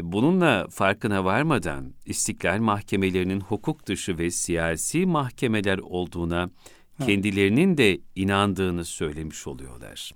[0.00, 6.50] bununla farkına varmadan istiklal mahkemelerinin hukuk dışı ve siyasi mahkemeler olduğuna
[7.06, 10.12] kendilerinin de inandığını söylemiş oluyorlar.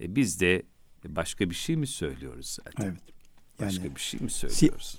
[0.00, 0.62] E biz de
[1.04, 2.84] başka bir şey mi söylüyoruz zaten?
[2.84, 3.00] Evet.
[3.60, 4.98] Yani, başka bir şey mi söylüyoruz?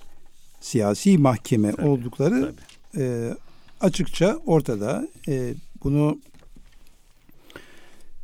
[0.60, 3.04] Si- siyasi mahkeme tabii, oldukları tabii.
[3.04, 3.34] E,
[3.80, 5.08] açıkça ortada.
[5.28, 5.54] E,
[5.84, 6.18] bunu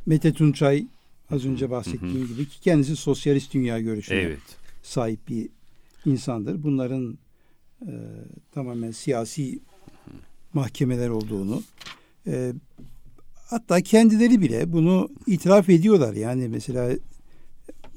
[0.05, 0.85] Mete Tunçay
[1.31, 4.39] az önce bahsettiğim gibi ki kendisi sosyalist dünya görüşüne evet.
[4.83, 5.49] sahip bir
[6.05, 6.63] insandır.
[6.63, 7.17] Bunların
[7.81, 7.91] e,
[8.51, 9.59] tamamen siyasi
[10.53, 11.63] mahkemeler olduğunu
[12.27, 12.53] e,
[13.35, 16.13] hatta kendileri bile bunu itiraf ediyorlar.
[16.13, 16.91] Yani mesela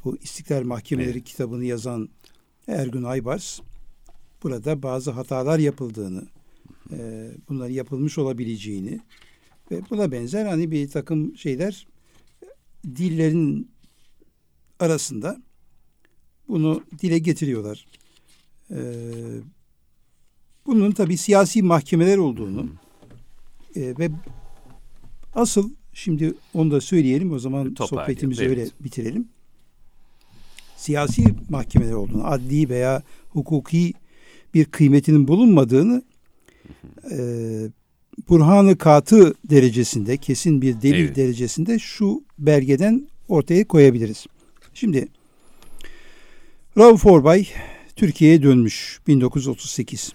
[0.05, 1.24] bu İstiklal Mahkemeleri evet.
[1.24, 2.09] kitabını yazan
[2.66, 3.61] Ergun Aybars
[4.42, 6.26] burada bazı hatalar yapıldığını,
[6.92, 9.00] e, bunların yapılmış olabileceğini
[9.70, 11.86] ve buna benzer hani bir takım şeyler
[12.84, 13.70] dillerin
[14.80, 15.42] arasında
[16.49, 17.86] bunu dile getiriyorlar.
[18.70, 18.76] Ee,
[20.66, 22.68] bunun tabi siyasi mahkemeler olduğunu
[23.76, 24.11] e, ve
[25.34, 28.59] asıl şimdi onu da söyleyelim o zaman Toparlayalım, sohbetimizi evet.
[28.59, 29.28] öyle bitirelim.
[30.76, 33.92] Siyasi mahkemeler olduğunu, adli veya hukuki
[34.55, 36.03] bir kıymetinin bulunmadığını
[37.11, 37.18] e,
[38.28, 41.16] burhanı katı derecesinde, kesin bir delil evet.
[41.16, 44.26] derecesinde şu belgeden ortaya koyabiliriz.
[44.74, 45.09] Şimdi
[46.78, 47.48] Rauf Orbay
[47.96, 50.12] Türkiye'ye dönmüş 1938.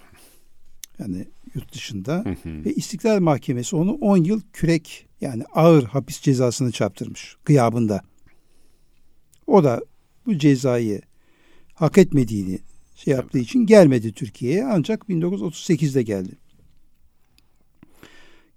[0.98, 2.64] Yani yurt dışında hı hı.
[2.64, 8.02] ve İstiklal Mahkemesi onu 10 yıl kürek yani ağır hapis cezasını çarptırmış gıyabında.
[9.46, 9.80] O da
[10.26, 11.00] bu cezayı
[11.74, 12.58] hak etmediğini
[12.94, 16.32] şey yaptığı için gelmedi Türkiye'ye ancak 1938'de geldi.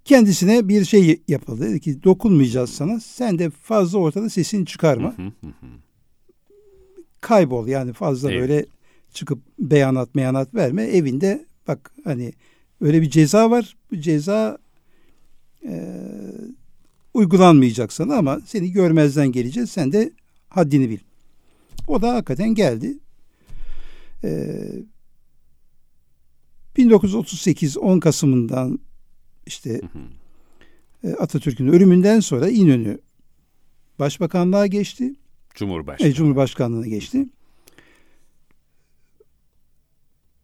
[0.04, 1.68] Kendisine bir şey yapıldı.
[1.68, 3.00] Dedi ki dokunmayacağız sana.
[3.00, 5.14] Sen de fazla ortada sesini çıkarma.
[7.24, 8.40] Kaybol yani fazla evet.
[8.40, 8.66] böyle
[9.12, 10.82] çıkıp beyanat meyanat verme.
[10.82, 12.32] Evinde bak hani
[12.80, 13.76] öyle bir ceza var.
[13.90, 14.58] Bu ceza
[15.64, 15.94] e,
[17.14, 19.70] uygulanmayacak sana ama seni görmezden geleceğiz.
[19.70, 20.12] Sen de
[20.48, 20.98] haddini bil.
[21.88, 22.98] O da hakikaten geldi.
[24.24, 24.58] E,
[26.76, 28.78] 1938 10 Kasım'ından
[29.46, 29.80] işte
[31.02, 31.16] hı.
[31.18, 32.98] Atatürk'ün ölümünden sonra İnönü
[33.98, 35.14] başbakanlığa geçti.
[35.54, 36.08] Cumhurbaşkanı.
[36.08, 37.28] E, Cumhurbaşkanlığına geçti.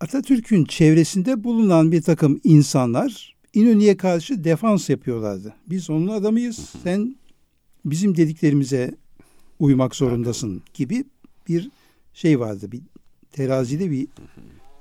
[0.00, 5.54] Atatürk'ün çevresinde bulunan bir takım insanlar İnönü'ye karşı defans yapıyorlardı.
[5.66, 6.58] Biz onun adamıyız.
[6.58, 6.82] Hı hı.
[6.82, 7.16] Sen
[7.84, 8.94] bizim dediklerimize
[9.58, 11.04] uymak zorundasın gibi
[11.48, 11.70] bir
[12.14, 12.72] şey vardı.
[12.72, 12.80] Bir
[13.32, 14.08] terazide bir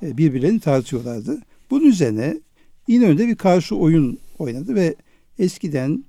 [0.02, 1.42] e, birbirlerini tartıyorlardı.
[1.70, 2.42] Bunun üzerine
[2.88, 4.96] İnönü'de bir karşı oyun oynadı ve
[5.40, 6.04] eskiden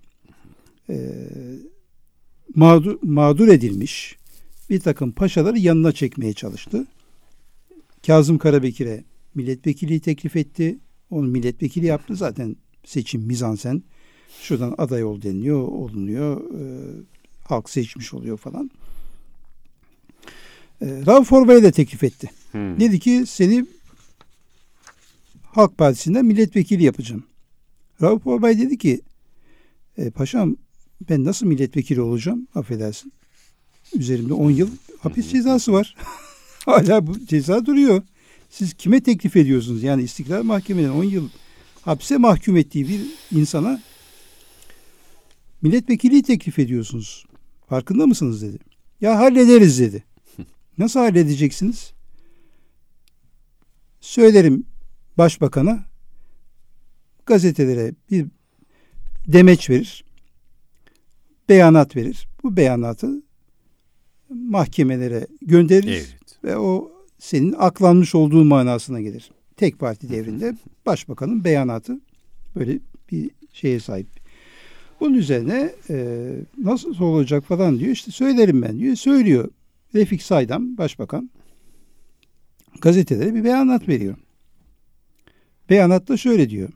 [0.90, 0.96] e,
[2.54, 4.16] mağdur, mağdur edilmiş
[4.70, 6.86] bir takım paşaları yanına çekmeye çalıştı.
[8.06, 10.78] Kazım Karabekir'e milletvekili teklif etti.
[11.10, 12.16] Onu milletvekili yaptı.
[12.16, 13.82] Zaten seçim mizansen.
[14.42, 16.40] Şuradan aday ol deniliyor, olunuyor.
[16.54, 16.62] E,
[17.44, 18.70] halk seçmiş oluyor falan.
[20.80, 22.30] E, Rauf Orbay'a da teklif etti.
[22.52, 22.80] Hmm.
[22.80, 23.66] Dedi ki seni
[25.42, 27.24] Halk Partisi'nden milletvekili yapacağım.
[28.02, 29.00] Rauf Orbay dedi ki
[29.98, 30.56] e, paşam
[31.08, 33.12] ben nasıl milletvekili olacağım affedersin.
[33.94, 35.96] Üzerimde 10 yıl hapis cezası var.
[36.64, 38.02] Hala bu ceza duruyor.
[38.50, 39.82] Siz kime teklif ediyorsunuz?
[39.82, 41.28] Yani İstiklal Mahkeme'nin 10 yıl
[41.82, 43.00] hapse mahkum ettiği bir
[43.38, 43.82] insana
[45.62, 47.26] milletvekili teklif ediyorsunuz.
[47.68, 48.58] Farkında mısınız dedi.
[49.00, 50.04] Ya hallederiz dedi.
[50.78, 51.92] Nasıl halledeceksiniz?
[54.00, 54.64] Söylerim
[55.18, 55.84] başbakana
[57.26, 58.26] gazetelere bir
[59.26, 60.04] demeç verir.
[61.50, 62.28] Beyanat verir.
[62.42, 63.22] Bu beyanatı
[64.30, 66.38] mahkemelere gönderir Evet.
[66.44, 69.30] ve o senin aklanmış olduğu manasına gelir.
[69.56, 72.00] Tek parti devrinde başbakanın beyanatı
[72.56, 72.78] böyle
[73.12, 74.06] bir şeye sahip.
[75.00, 76.26] Bunun üzerine e,
[76.58, 77.92] nasıl olacak falan diyor.
[77.92, 78.96] İşte söylerim ben diyor.
[78.96, 79.48] Söylüyor.
[79.94, 81.30] Refik Saydam başbakan
[82.80, 84.14] gazetelere bir beyanat veriyor.
[85.70, 86.68] Beyanatta şöyle diyor.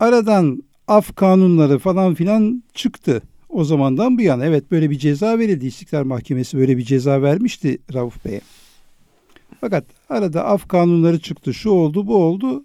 [0.00, 0.62] Aradan
[0.92, 3.22] af kanunları falan filan çıktı.
[3.48, 5.66] O zamandan bu yana evet böyle bir ceza verildi.
[5.66, 8.40] İstiklal Mahkemesi böyle bir ceza vermişti Rauf Bey'e.
[9.60, 11.54] Fakat arada af kanunları çıktı.
[11.54, 12.64] Şu oldu bu oldu.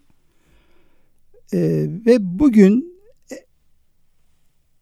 [1.53, 2.99] Ee, ve bugün
[3.31, 3.35] e,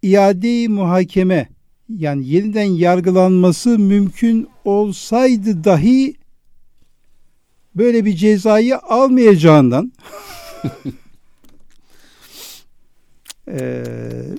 [0.01, 1.49] iade muhakeme
[1.89, 6.15] yani yeniden yargılanması mümkün olsaydı dahi
[7.75, 9.91] böyle bir cezayı almayacağından
[13.47, 13.83] e,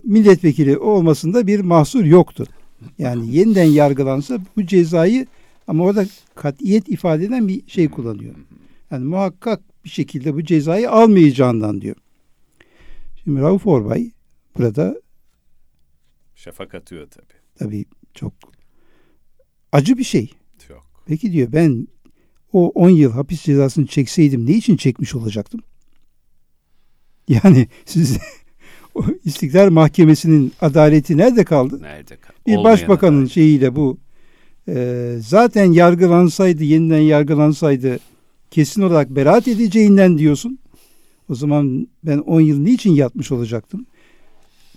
[0.05, 2.47] milletvekili olmasında bir mahsur yoktu.
[2.99, 5.27] Yani yeniden yargılansa bu cezayı
[5.67, 8.35] ama orada katiyet ifade eden bir şey kullanıyor.
[8.91, 11.97] Yani muhakkak bir şekilde bu cezayı almayacağından diyor.
[13.25, 14.11] Şimdi Rauf Orbay
[14.59, 15.01] burada
[16.35, 17.35] Şafak atıyor tabii.
[17.59, 17.85] tabii
[18.15, 18.33] çok
[19.73, 20.31] acı bir şey.
[20.69, 20.87] Çok.
[21.07, 21.89] Peki diyor ben
[22.53, 25.61] o 10 yıl hapis cezasını çekseydim ne için çekmiş olacaktım?
[27.29, 28.19] Yani siz
[29.25, 31.83] İstiklal Mahkemesi'nin adaleti nerede kaldı?
[31.83, 32.33] Nerede kal?
[32.47, 33.31] Bir Olmayan başbakanın adalet.
[33.33, 33.99] şeyiyle bu
[34.69, 37.99] e, zaten yargılansaydı, yeniden yargılansaydı
[38.51, 40.59] kesin olarak beraat edeceğinden diyorsun.
[41.29, 43.87] O zaman ben 10 yıl niçin yatmış olacaktım?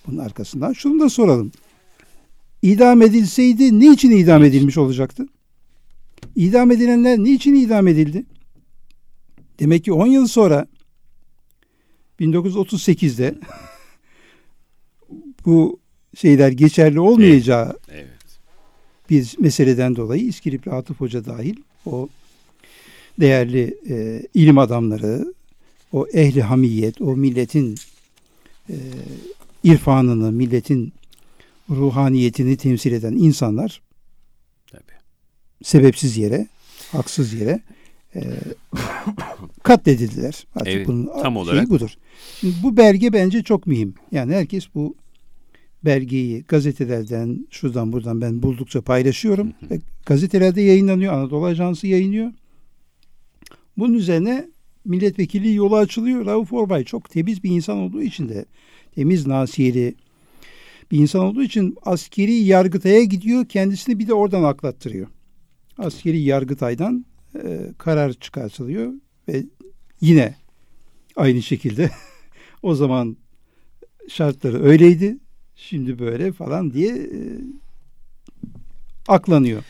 [0.07, 1.51] Bunun arkasından şunu da soralım.
[2.61, 5.25] İdam edilseydi niçin idam edilmiş olacaktı?
[6.35, 8.25] İdam edilenler niçin idam edildi?
[9.59, 10.67] Demek ki 10 yıl sonra
[12.19, 13.35] 1938'de
[15.49, 15.79] bu
[16.15, 18.07] şeyler geçerli olmayacağı Evet.
[19.09, 22.09] bir meseleden dolayı İskilipli Atıf Hoca dahil o
[23.19, 25.33] değerli e, ilim adamları,
[25.91, 27.75] o ehli hamiyet, o milletin
[28.69, 28.75] e,
[29.63, 30.93] irfanını, milletin
[31.69, 33.81] ruhaniyetini temsil eden insanlar
[34.71, 34.83] Tabii.
[35.63, 36.47] sebepsiz yere,
[36.91, 37.59] haksız yere
[38.15, 38.21] e,
[39.63, 40.45] katledildiler.
[40.55, 41.69] Artık Evet, bunun tam olarak.
[41.69, 41.89] budur.
[42.39, 43.93] Şimdi bu belge bence çok mühim.
[44.11, 44.95] Yani herkes bu
[45.85, 49.53] belgeyi gazetelerden, şuradan buradan ben buldukça paylaşıyorum.
[49.71, 51.13] Ve gazetelerde yayınlanıyor.
[51.13, 52.31] Anadolu Ajansı yayınlıyor.
[53.77, 54.49] Bunun üzerine
[54.85, 56.25] milletvekili yolu açılıyor.
[56.25, 58.45] Rauf Orbay çok temiz bir insan olduğu için de
[58.95, 59.95] temiz nasiyeli
[60.91, 63.45] bir insan olduğu için askeri yargıtaya gidiyor.
[63.45, 65.07] Kendisini bir de oradan aklattırıyor.
[65.77, 67.05] Askeri yargıtaydan
[67.43, 68.93] e, karar çıkartılıyor
[69.27, 69.43] ve
[70.01, 70.35] yine
[71.15, 71.89] aynı şekilde
[72.63, 73.17] o zaman
[74.07, 75.17] şartları öyleydi.
[75.59, 77.19] Şimdi böyle falan diye e,
[79.07, 79.63] aklanıyor.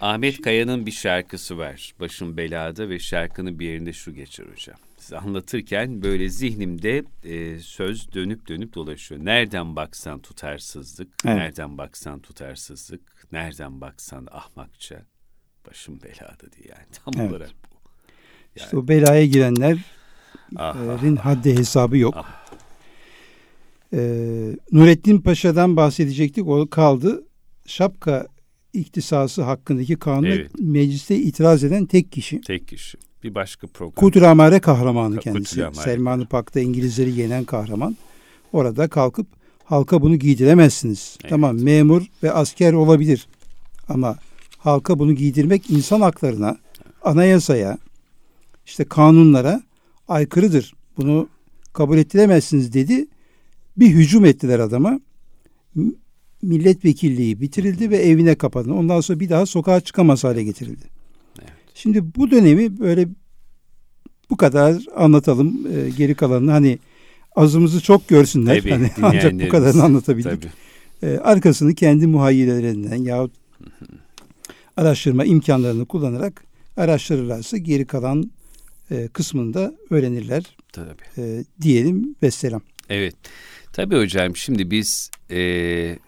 [0.00, 1.94] Ahmet Kaya'nın bir şarkısı var.
[2.00, 4.76] Başım belada ve şarkının bir yerinde şu geçer hocam.
[4.98, 9.24] Siz anlatırken böyle zihnimde e, söz dönüp dönüp dolaşıyor.
[9.24, 11.36] Nereden baksan tutarsızlık, Evet.
[11.36, 15.02] nereden baksan tutarsızlık, nereden baksan ahmakça.
[15.68, 17.30] Başım belada diye yani tam Evet.
[17.30, 17.76] olarak bu.
[18.56, 19.80] İşte o belaya girenlerin
[20.56, 20.76] Ah,
[21.24, 22.14] haddi hesabı yok.
[22.16, 22.46] Ah.
[23.92, 26.46] Ee, Nurettin Paşa'dan bahsedecektik.
[26.48, 27.24] O kaldı.
[27.66, 28.26] Şapka
[28.72, 30.50] iktisası hakkındaki kanuna Evet.
[30.60, 32.40] mecliste itiraz eden tek kişi.
[32.40, 32.98] tek kişi.
[33.22, 33.94] Bir başka program.
[33.94, 35.62] Kudramare kahramanı Ka- kendisi.
[35.72, 37.96] Selman-ı Pak'ta İngilizleri yenen kahraman.
[38.52, 39.26] Orada kalkıp
[39.64, 41.16] halka bunu giydiremezsiniz.
[41.20, 41.30] Evet.
[41.30, 43.26] Tamam memur ve asker olabilir.
[43.88, 44.16] Ama
[44.58, 46.56] halka bunu giydirmek insan haklarına,
[47.02, 47.78] anayasaya,
[48.66, 49.62] işte kanunlara
[50.08, 50.74] aykırıdır.
[50.96, 51.28] Bunu
[51.72, 53.06] kabul ettiremezsiniz dedi.
[53.76, 55.00] Bir hücum ettiler adama.
[56.42, 58.72] Milletvekilliği bitirildi ve evine kapandı.
[58.72, 60.84] Ondan sonra bir daha sokağa çıkamaz hale getirildi.
[61.38, 61.52] Evet.
[61.74, 63.08] Şimdi bu dönemi böyle
[64.30, 65.66] bu kadar anlatalım.
[65.72, 66.78] Ee, geri kalanını hani
[67.36, 68.60] azımızı çok görsünler.
[68.60, 70.42] Tabii, hani ancak bu kadarını anlatabildik.
[70.42, 70.52] Tabii.
[71.12, 73.32] Ee, arkasını kendi muhayyilelerinden yahut
[74.76, 76.44] araştırma imkanlarını kullanarak
[76.76, 78.30] araştırırlarsa geri kalan
[78.90, 81.02] e, kısmını da öğrenirler Tabii.
[81.18, 82.62] e, diyelim ve selam.
[82.88, 83.14] Evet.
[83.76, 85.98] Tabii hocam şimdi biz e,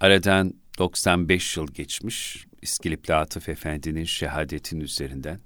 [0.00, 5.40] aradan 95 yıl geçmiş İskilipli Atıf Efendi'nin şehadetin üzerinden.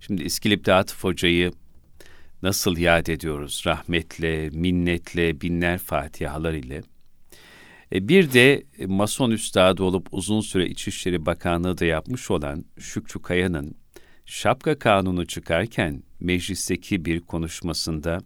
[0.00, 1.52] Şimdi İskilipli Atıf Hoca'yı
[2.42, 3.62] nasıl yad ediyoruz?
[3.66, 6.82] Rahmetle, minnetle, binler fatihalar ile.
[7.92, 13.74] E, bir de Mason üstadı olup uzun süre İçişleri Bakanlığı da yapmış olan Şükrü Kaya'nın
[14.26, 18.20] şapka kanunu çıkarken meclisteki bir konuşmasında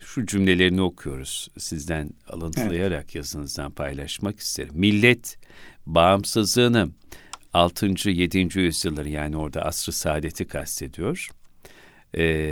[0.00, 1.48] şu cümlelerini okuyoruz.
[1.58, 3.14] Sizden alıntılayarak evet.
[3.14, 4.72] yazınızdan paylaşmak isterim.
[4.74, 5.38] Millet
[5.86, 6.88] bağımsızlığını
[7.52, 8.10] 6.
[8.10, 8.58] 7.
[8.58, 11.28] yüzyılları yani orada asr-ı saadeti kastediyor.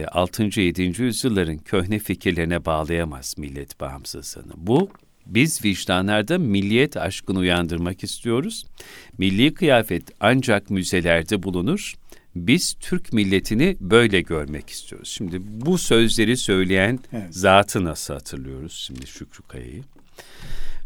[0.08, 0.60] 6.
[0.60, 1.02] 7.
[1.02, 4.52] yüzyılların köhne fikirlerine bağlayamaz millet bağımsızlığını.
[4.56, 4.90] Bu
[5.26, 8.66] biz vicdanlarda milliyet aşkını uyandırmak istiyoruz.
[9.18, 11.94] Milli kıyafet ancak müzelerde bulunur.
[12.36, 15.09] Biz Türk milletini böyle görmek istiyoruz.
[15.09, 17.35] Şimdi bu sözleri söyleyen evet.
[17.35, 19.82] zatı nasıl hatırlıyoruz şimdi Şükrü Kaya'yı?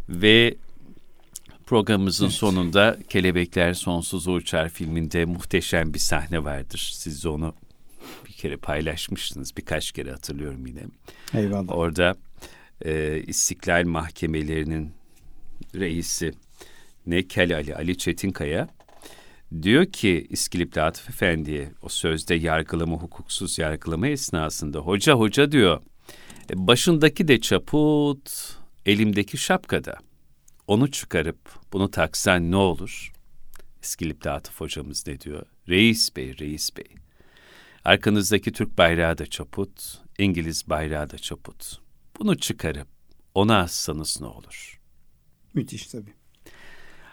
[0.08, 0.54] Ve
[1.66, 2.34] programımızın evet.
[2.34, 6.90] sonunda Kelebekler Sonsuz Uçar filminde muhteşem bir sahne vardır.
[6.94, 7.54] Siz de onu
[8.26, 9.56] bir kere paylaşmıştınız.
[9.56, 10.82] Birkaç kere hatırlıyorum yine.
[11.34, 11.76] Eyvallah.
[11.76, 12.16] Orada
[12.84, 14.92] e, İstiklal Mahkemelerinin
[15.74, 16.32] reisi
[17.06, 18.68] Nekel Ali, Ali Çetinkaya
[19.62, 25.80] diyor ki İskilipli Atıf Efendi'ye o sözde yargılama, hukuksuz yargılama esnasında hoca hoca diyor
[26.50, 28.56] e, başındaki de çaput,
[28.86, 29.98] elimdeki şapkada.
[30.66, 31.38] Onu çıkarıp
[31.72, 33.12] bunu taksan ne olur?
[33.82, 35.42] İskilipli Atıf hocamız ne diyor?
[35.68, 36.86] Reis bey, reis bey.
[37.84, 41.80] Arkanızdaki Türk bayrağı da çaput, İngiliz bayrağı da çaput.
[42.18, 42.88] Bunu çıkarıp
[43.34, 44.80] ona assanız ne olur?
[45.54, 46.14] Müthiş tabii.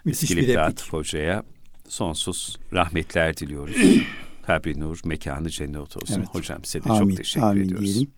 [0.06, 1.44] Müthiş İskilip bir Atıf Hoca'ya
[1.88, 3.76] sonsuz rahmetler diliyoruz.
[4.46, 6.16] Kabri nur, mekanı cennet olsun.
[6.18, 6.28] Evet.
[6.32, 7.86] Hocam size de amin, çok teşekkür amin ediyoruz.
[7.86, 8.12] Diyelim.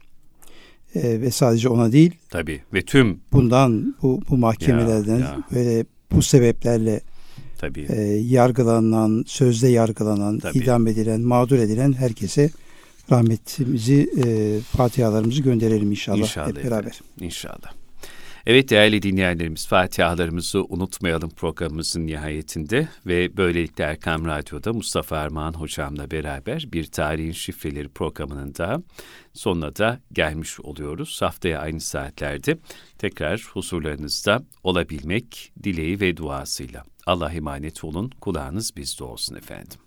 [0.96, 2.16] Ee, ve sadece ona değil.
[2.30, 3.22] Tabii ve tüm.
[3.32, 5.44] Bundan, bu, bu mahkemelerden ya, ya.
[5.52, 7.02] böyle bu sebeplerle
[7.58, 7.88] Tabii.
[7.90, 10.58] E, yargılanan, sözde yargılanan, Tabii.
[10.58, 12.50] idam edilen, mağdur edilen herkese
[13.12, 16.78] rahmetimizi, e, fatihalarımızı gönderelim inşallah, inşallah hep beraber.
[16.78, 17.74] Efendim, inşallah.
[18.50, 26.66] Evet değerli dinleyenlerimiz Fatihalarımızı unutmayalım programımızın nihayetinde ve böylelikle Erkam Radyo'da Mustafa Armağan hocamla beraber
[26.74, 28.84] bir tarihin şifreleri programının da
[29.34, 31.22] sonuna da gelmiş oluyoruz.
[31.22, 32.58] Haftaya aynı saatlerde
[32.98, 36.84] tekrar huzurlarınızda olabilmek dileği ve duasıyla.
[37.06, 39.80] Allah emanet olun, kulağınız bizde olsun efendim.